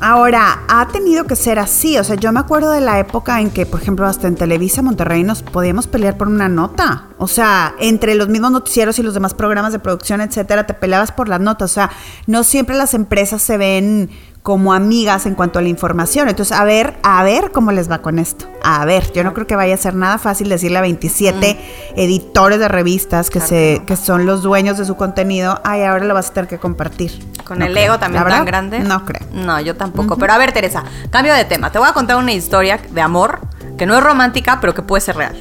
[0.00, 1.98] Ahora, ha tenido que ser así.
[1.98, 4.80] O sea, yo me acuerdo de la época en que, por ejemplo, hasta en Televisa
[4.80, 7.08] Monterrey nos podíamos pelear por una nota.
[7.18, 11.10] O sea, entre los mismos noticieros y los demás programas de producción, etcétera, te peleabas
[11.10, 11.72] por las notas.
[11.72, 11.90] O sea,
[12.26, 14.10] no siempre las empresas se ven
[14.42, 16.28] como amigas en cuanto a la información.
[16.28, 18.46] Entonces, a ver, a ver cómo les va con esto.
[18.62, 22.58] A ver, yo no creo que vaya a ser nada fácil decirle a 27 editores
[22.58, 26.14] de revistas que Claro se que son los dueños de su contenido, ay, ahora lo
[26.14, 27.12] vas a tener que compartir.
[27.44, 27.84] Con No el creo.
[27.86, 28.80] ego también tan grande.
[28.80, 29.26] No creo.
[29.32, 30.16] No, yo tampoco.
[30.16, 31.70] Pero a ver, Teresa, cambio de tema.
[31.70, 33.40] Te voy a contar una historia de amor
[33.76, 35.36] que no es romántica, pero que puede ser real.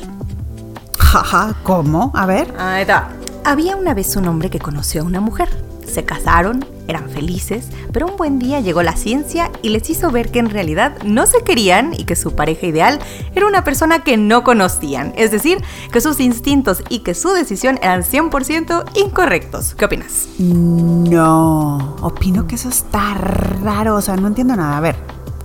[1.00, 2.12] Jaja, ¿cómo?
[2.16, 2.54] A ver.
[2.60, 3.10] Ahí está.
[3.46, 5.48] Había una vez un hombre que conoció a una mujer.
[5.88, 10.32] Se casaron, eran felices, pero un buen día llegó la ciencia y les hizo ver
[10.32, 13.00] que en realidad no se querían y que su pareja ideal
[13.36, 15.14] era una persona que no conocían.
[15.16, 19.76] Es decir, que sus instintos y que su decisión eran 100% incorrectos.
[19.76, 20.28] ¿Qué opinas?
[20.40, 24.78] No, opino que eso está raro, o sea, no entiendo nada.
[24.78, 24.96] A ver,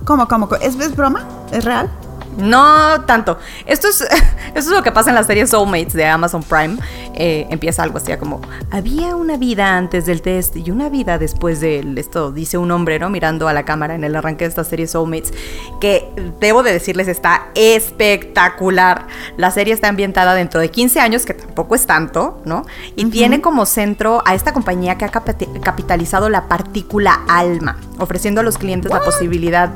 [0.05, 0.47] ¿cómo, cómo?
[0.47, 0.61] cómo?
[0.61, 1.27] ¿Es, es broma?
[1.51, 1.89] ¿Es real?
[2.37, 3.37] No tanto.
[3.65, 4.19] Esto es, esto
[4.55, 6.77] es lo que pasa en la serie Soulmates de Amazon Prime.
[7.15, 8.41] Eh, empieza algo así como,
[8.71, 12.97] había una vida antes del test y una vida después de esto, dice un hombre,
[12.99, 13.09] ¿no?
[13.09, 15.31] Mirando a la cámara en el arranque de esta serie Soulmates,
[15.79, 16.09] que
[16.39, 19.07] debo de decirles está espectacular.
[19.37, 22.65] La serie está ambientada dentro de 15 años, que tampoco es tanto, ¿no?
[22.95, 28.41] Y tiene como centro a esta compañía que ha capit- capitalizado la partícula alma, ofreciendo
[28.41, 29.69] a los clientes la posibilidad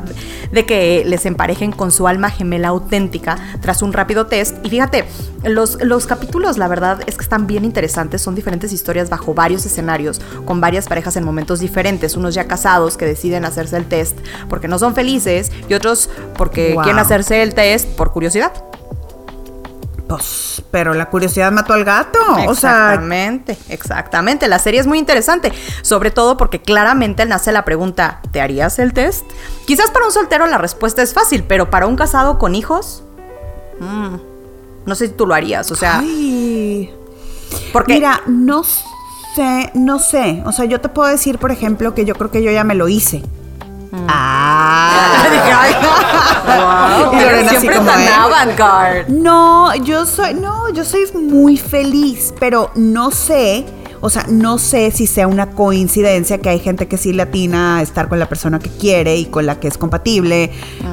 [0.51, 4.55] de que les emparejen con su alma gemela auténtica tras un rápido test.
[4.65, 5.05] Y fíjate,
[5.43, 8.21] los, los capítulos, la verdad, es que están bien interesantes.
[8.21, 12.15] Son diferentes historias bajo varios escenarios, con varias parejas en momentos diferentes.
[12.15, 14.17] Unos ya casados que deciden hacerse el test
[14.49, 16.83] porque no son felices y otros porque Wow.
[16.83, 18.51] quieren hacerse el test por curiosidad.
[20.07, 22.19] Pues, pero la curiosidad mató al gato.
[22.47, 24.47] O sea, Exactamente, exactamente.
[24.47, 25.51] La serie es muy interesante,
[25.81, 29.25] sobre todo porque claramente nace la pregunta, ¿te harías el test?
[29.65, 33.03] Quizás para un soltero la respuesta es fácil, pero para un casado con hijos,
[33.81, 34.15] mm,
[34.85, 36.93] no sé si tú lo harías, o sea, ay.
[37.73, 40.43] Porque Mira, no sé, no sé.
[40.45, 42.75] O sea, yo te puedo decir, por ejemplo, que yo creo que yo ya me
[42.75, 43.23] lo hice.
[44.07, 45.25] Ah.
[45.31, 45.73] Dije, ay,
[46.45, 49.05] wow, Y pero Lorena así siempre como, ¿eh?
[49.09, 53.65] No, yo soy, no, yo soy muy feliz, pero no sé,
[53.99, 57.77] o sea, no sé si sea una coincidencia que hay gente que sí le atina
[57.77, 60.51] a estar con la persona que quiere y con la que es compatible.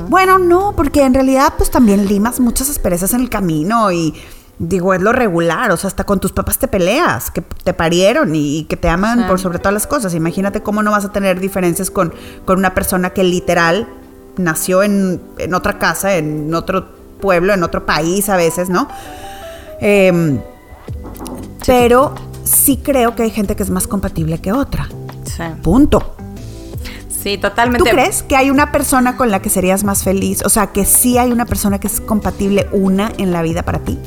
[0.08, 4.14] Bueno, no, porque en realidad pues también limas muchas asperezas en el camino y
[4.58, 8.34] digo, es lo regular, o sea, hasta con tus papás te peleas, que te parieron
[8.34, 9.24] y, y que te aman Sí.
[9.28, 10.14] por sobre todas las cosas.
[10.14, 12.12] Imagínate cómo no vas a tener diferencias con,
[12.44, 13.88] con una persona que literal
[14.36, 16.86] nació en, en otra casa, en otro
[17.20, 18.88] pueblo, en otro país a veces, ¿no?
[19.80, 20.40] Em,
[21.66, 24.88] pero sí creo que hay gente que es más compatible que otra.
[25.24, 26.13] Sí, Punto.
[27.24, 27.90] Sí, ¿Tú totalmente.
[27.90, 30.42] crees que hay una persona con la que serías más feliz?
[30.44, 33.80] O sea, que sí hay una persona que es compatible una en la vida para
[33.80, 33.98] ti.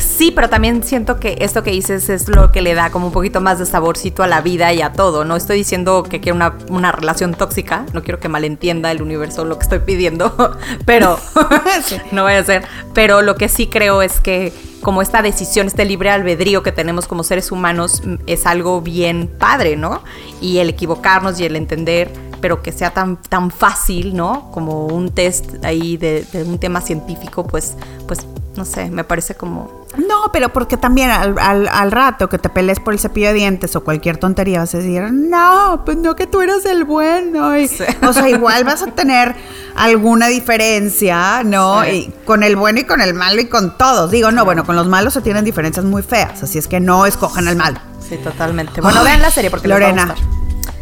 [0.00, 3.12] Sí, pero también siento que esto que dices es lo que le da como un
[3.12, 5.26] poquito más de saborcito a la vida y a todo.
[5.26, 9.44] No estoy diciendo que quiero una, una relación tóxica, no quiero que malentienda el universo
[9.44, 11.18] lo que estoy pidiendo, pero
[12.12, 12.64] no voy a ser.
[12.94, 14.52] Pero lo que sí creo es que
[14.82, 19.28] como esta decisión, este libre albedrío que tenemos como seres humanos mm, es algo bien
[19.38, 20.02] padre, ¿no?
[20.40, 22.10] Y el equivocarnos y el entender
[22.42, 24.50] pero que sea tan, tan fácil, ¿no?
[24.50, 27.76] Como un test ahí de, de un tema científico, pues,
[28.08, 28.26] pues,
[28.56, 29.82] no sé, me parece como...
[29.96, 33.34] No, pero porque también al, al- al rato que te pelees por el cepillo de
[33.34, 37.56] dientes o cualquier tontería vas a decir, no, pues no que tú eres el bueno.
[37.56, 37.84] Y- Sí.
[38.06, 39.34] O sea, igual vas a tener
[39.74, 41.82] alguna diferencia, ¿no?
[41.84, 41.88] Sí.
[41.90, 44.10] Y con el bueno y con el malo y con todos.
[44.10, 47.06] Digo, no, bueno, con los malos se tienen diferencias muy feas, así es que no
[47.06, 47.78] escojan al malo.
[48.06, 48.80] Sí, totalmente.
[48.82, 50.06] Bueno, Ay, vean la serie porque les va a Lorena.
[50.14, 50.26] gustar.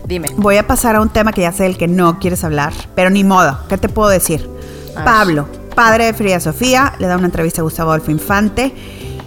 [0.07, 0.29] Dime.
[0.37, 3.11] Voy a pasar a un tema que ya sé del que no quieres hablar, pero
[3.11, 3.59] ni modo.
[3.69, 4.49] ¿Qué te puedo decir?
[4.97, 5.05] A ver.
[5.75, 8.75] Padre de Frida Sofía, le da una entrevista a Gustavo Adolfo Infante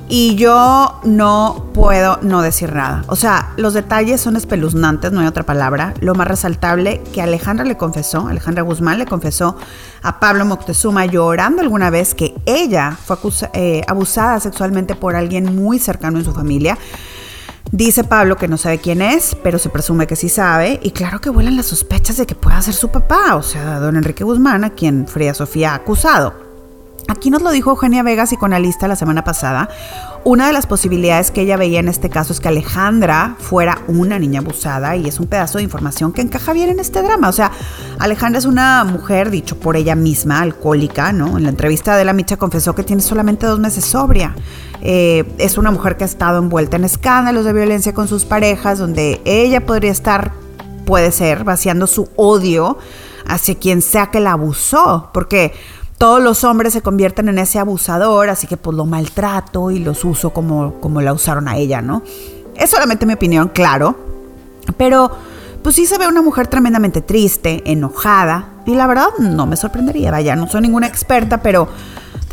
[0.10, 3.04] Y yo no puedo no decir nada.
[3.08, 5.94] O sea, los detalles son espeluznantes, no hay otra palabra.
[6.02, 9.56] Lo más resaltable que Alejandra le confesó, Alejandra Guzmán le confesó
[10.04, 13.18] a Pablo Moctezuma llorando alguna vez que ella fue
[13.54, 16.78] eh, abusada sexualmente por alguien muy cercano en su familia.
[17.72, 21.22] Dice Pablo que no sabe quién es, pero se presume que sí sabe, y claro
[21.22, 24.64] que vuelan las sospechas de que pueda ser su papá, o sea, don Enrique Guzmán,
[24.64, 26.43] a quien Frida Sofía ha acusado.
[27.14, 29.70] Aquí nos lo dijo Eugenia Vega, psicoanalista, la semana pasada.
[30.24, 34.18] Una de las posibilidades que ella veía en este caso es que Alejandra fuera una
[34.18, 37.30] niña abusada y es un pedazo de información que encaja bien en este drama.
[37.30, 37.52] O sea,
[38.00, 41.38] Alejandra es una mujer, dicho por ella misma, alcohólica, ¿no?
[41.38, 44.34] En la entrevista de la Micha confesó que tiene solamente dos meses sobria.
[44.82, 48.80] Eh, es una mujer que ha estado envuelta en escándalos de violencia con sus parejas,
[48.80, 50.32] donde ella podría estar,
[50.84, 52.80] puede ser, vaciando su odio
[53.28, 55.12] hacia quien sea que la abusó.
[55.14, 55.54] Porque
[56.04, 60.04] todos los hombres se convierten en ese abusador, así que pues lo maltrato y los
[60.04, 62.04] uso como, como la usaron a ella, ¿no?
[62.56, 63.96] Es solamente mi opinión, claro,
[64.76, 65.10] pero
[65.64, 70.12] pues sí se ve una mujer tremendamente triste, enojada, y la verdad no me sorprendería,
[70.12, 71.70] vaya, no soy ninguna experta, pero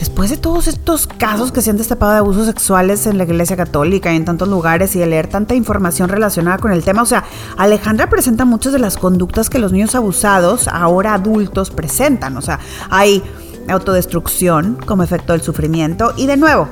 [0.00, 3.56] después de todos estos casos que se han destapado de abusos sexuales en la Iglesia
[3.56, 7.06] Católica y en tantos lugares y de leer tanta información relacionada con el tema, o
[7.06, 7.22] sea,
[7.56, 12.58] Alejandra presenta muchas de las conductas que los niños abusados, ahora adultos, presentan, o sea,
[12.90, 13.22] hay
[13.68, 16.12] autodestrucción como efecto del sufrimiento.
[16.16, 16.68] Y de nuevo,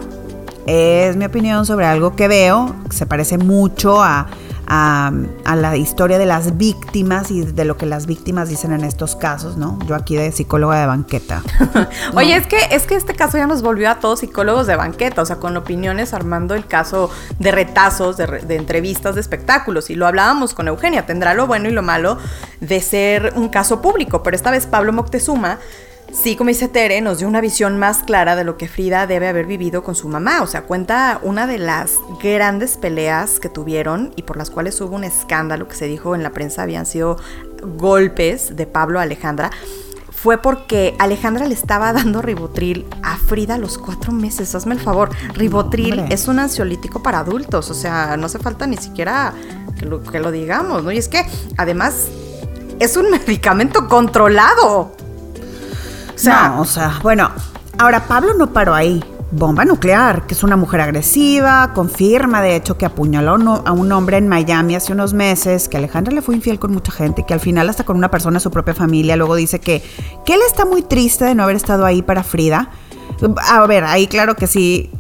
[0.66, 4.26] es mi opinión sobre algo que veo, que se parece mucho a,
[4.68, 5.10] a,
[5.56, 9.56] la historia de las víctimas y de lo que las víctimas dicen en estos casos,
[9.56, 9.78] ¿no?
[9.86, 11.42] Yo aquí de psicóloga de banqueta.
[12.14, 15.22] Oye, es que, es que este caso ya nos volvió a todos psicólogos de banqueta,
[15.22, 19.88] o sea, con opiniones armando el caso de retazos, de, de entrevistas, de espectáculos.
[19.88, 22.18] Y lo hablábamos con Eugenia, tendrá lo bueno y lo malo
[22.60, 25.58] de ser un caso público, pero esta vez Pablo Moctezuma
[26.12, 29.28] Sí, como dice Tere, nos dio una visión más clara de lo que Frida debe
[29.28, 30.42] haber vivido con su mamá.
[30.42, 34.96] O sea, cuenta una de las grandes peleas que tuvieron y por las cuales hubo
[34.96, 37.18] un escándalo que se dijo en la prensa habían sido
[37.76, 39.50] golpes de Pablo a Alejandra.
[40.10, 44.54] Fue porque Alejandra le estaba dando ribotril a Frida a los cuatro meses.
[44.54, 45.10] Hazme el favor.
[45.34, 47.70] Ribotril es un ansiolítico para adultos.
[47.70, 49.34] O sea, no hace falta ni siquiera
[49.78, 50.90] que lo, que lo digamos, ¿no?
[50.90, 51.24] Y es que
[51.58, 52.08] además
[52.80, 54.96] es un medicamento controlado.
[56.18, 57.30] O sea, o sea, bueno,
[57.78, 59.02] ahora Pablo no paró ahí.
[59.30, 64.16] Bomba nuclear, que es una mujer agresiva, confirma de hecho que apuñaló a un hombre
[64.16, 67.40] en Miami hace unos meses, que Alejandra le fue infiel con mucha gente, que al
[67.40, 69.82] final hasta con una persona de su propia familia, luego dice que,
[70.24, 72.70] que él está muy triste de no haber estado ahí para Frida.
[73.48, 74.90] A ver, ahí claro que sí,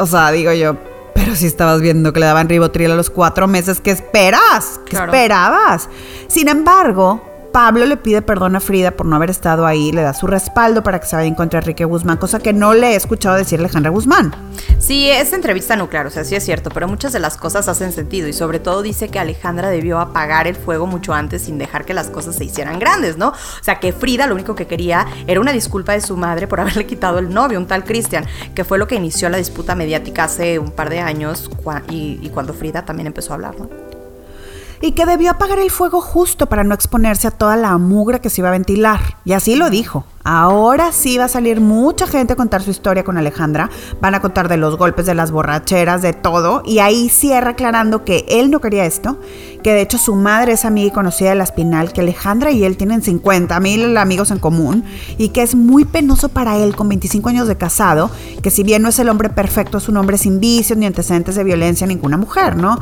[0.00, 0.76] o sea, digo yo,
[1.14, 4.80] pero si estabas viendo que le daban ribotril a los cuatro meses, ¿qué esperas?
[4.84, 5.88] ¿Qué esperabas?
[6.26, 7.22] Sin embargo,
[7.56, 10.82] Pablo le pide perdón a Frida por no haber estado ahí, le da su respaldo
[10.82, 13.34] para que se vaya en contra de Enrique Guzmán, cosa que no le he escuchado
[13.34, 14.34] decir Alejandra Guzmán.
[14.78, 17.92] Sí, es entrevista nuclear, o sea, sí es cierto, pero muchas de las cosas hacen
[17.92, 21.86] sentido y sobre todo dice que Alejandra debió apagar el fuego mucho antes sin dejar
[21.86, 23.28] que las cosas se hicieran grandes, ¿no?
[23.28, 26.60] O sea, que Frida lo único que quería era una disculpa de su madre por
[26.60, 30.24] haberle quitado el novio, un tal Cristian, que fue lo que inició la disputa mediática
[30.24, 31.50] hace un par de años
[31.88, 33.95] y, y cuando Frida también empezó a hablar, ¿no?
[34.86, 38.30] Y que debió apagar el fuego justo para no exponerse a toda la mugre que
[38.30, 39.18] se iba a ventilar.
[39.24, 40.04] Y así lo dijo.
[40.22, 43.68] Ahora sí va a salir mucha gente a contar su historia con Alejandra.
[44.00, 46.62] Van a contar de los golpes, de las borracheras, de todo.
[46.64, 49.20] Y ahí cierra aclarando que él no quería esto,
[49.62, 52.64] que de hecho su madre es amiga y conocida de la Espinal, que Alejandra y
[52.64, 54.84] él tienen 50 mil amigos en común
[55.18, 58.10] y que es muy penoso para él con 25 años de casado,
[58.42, 61.34] que si bien no es el hombre perfecto, es un hombre sin vicios ni antecedentes
[61.34, 62.78] de violencia a ninguna mujer, ¿no?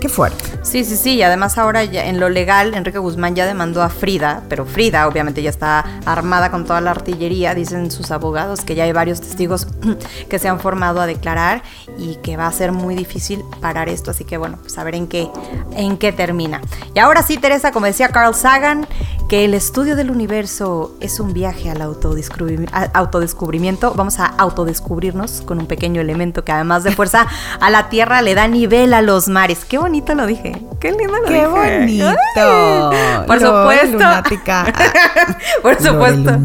[0.00, 0.44] Qué fuerte.
[0.62, 1.14] Sí, sí, sí.
[1.14, 5.08] Y además ahora ya en lo legal, Enrique Guzmán ya demandó a Frida, pero Frida
[5.08, 9.20] obviamente ya está armada con toda la artillería, dicen sus abogados, que ya hay varios
[9.20, 9.66] testigos
[10.28, 11.62] que se han formado a declarar
[11.98, 14.10] y que va a ser muy difícil parar esto.
[14.10, 15.30] Así que bueno, pues a ver en qué,
[15.72, 16.60] en qué termina.
[16.94, 18.86] Y ahora sí, Teresa, como decía Carl Sagan,
[19.28, 23.94] que el estudio del universo es un viaje al autodescubrimiento.
[23.94, 27.26] Vamos a autodescubrirnos con un pequeño elemento que además de fuerza
[27.60, 29.64] a la Tierra le da nivel a los mares.
[29.64, 30.52] Qué bonito lo dije.
[30.80, 31.46] Qué lindo lo Qué dije.
[31.46, 32.90] bonito.
[33.26, 33.92] Por supuesto.
[33.92, 34.72] Lunática.
[35.62, 36.36] Por supuesto.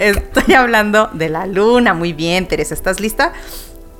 [0.00, 1.94] Estoy hablando de la luna.
[1.94, 2.74] Muy bien, Teresa.
[2.74, 3.32] ¿Estás lista?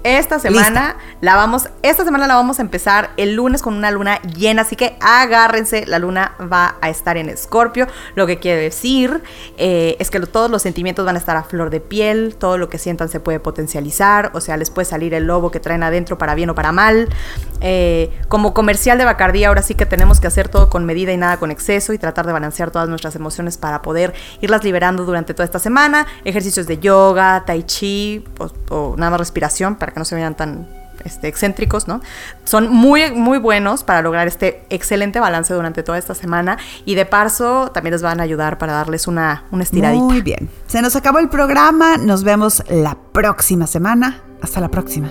[0.02, 4.18] Esta semana la vamos, esta semana la vamos a empezar el lunes con una luna
[4.22, 9.22] llena, así que agárrense, la luna va a estar en Escorpio, lo que quiere decir
[9.58, 12.70] eh, es que todos los sentimientos van a estar a flor de piel, todo lo
[12.70, 16.16] que sientan se puede potencializar, o sea, les puede salir el lobo que traen adentro
[16.16, 17.08] para bien o para mal.
[17.60, 21.18] Eh, como comercial de Bacardí, ahora sí que tenemos que hacer todo con medida y
[21.18, 25.34] nada con exceso y tratar de balancear todas nuestras emociones para poder irlas liberando durante
[25.34, 26.06] toda esta semana.
[26.24, 30.66] Ejercicios de yoga, tai chi o, o nada más respiración que no se vean tan
[31.04, 32.00] este, excéntricos, ¿no?
[32.44, 37.06] Son muy, muy buenos para lograr este excelente balance durante toda esta semana y de
[37.06, 40.02] paso también les van a ayudar para darles una, una estiradita.
[40.02, 40.50] Muy bien.
[40.66, 41.96] Se nos acabó el programa.
[41.96, 44.22] Nos vemos la próxima semana.
[44.42, 45.10] Hasta la próxima.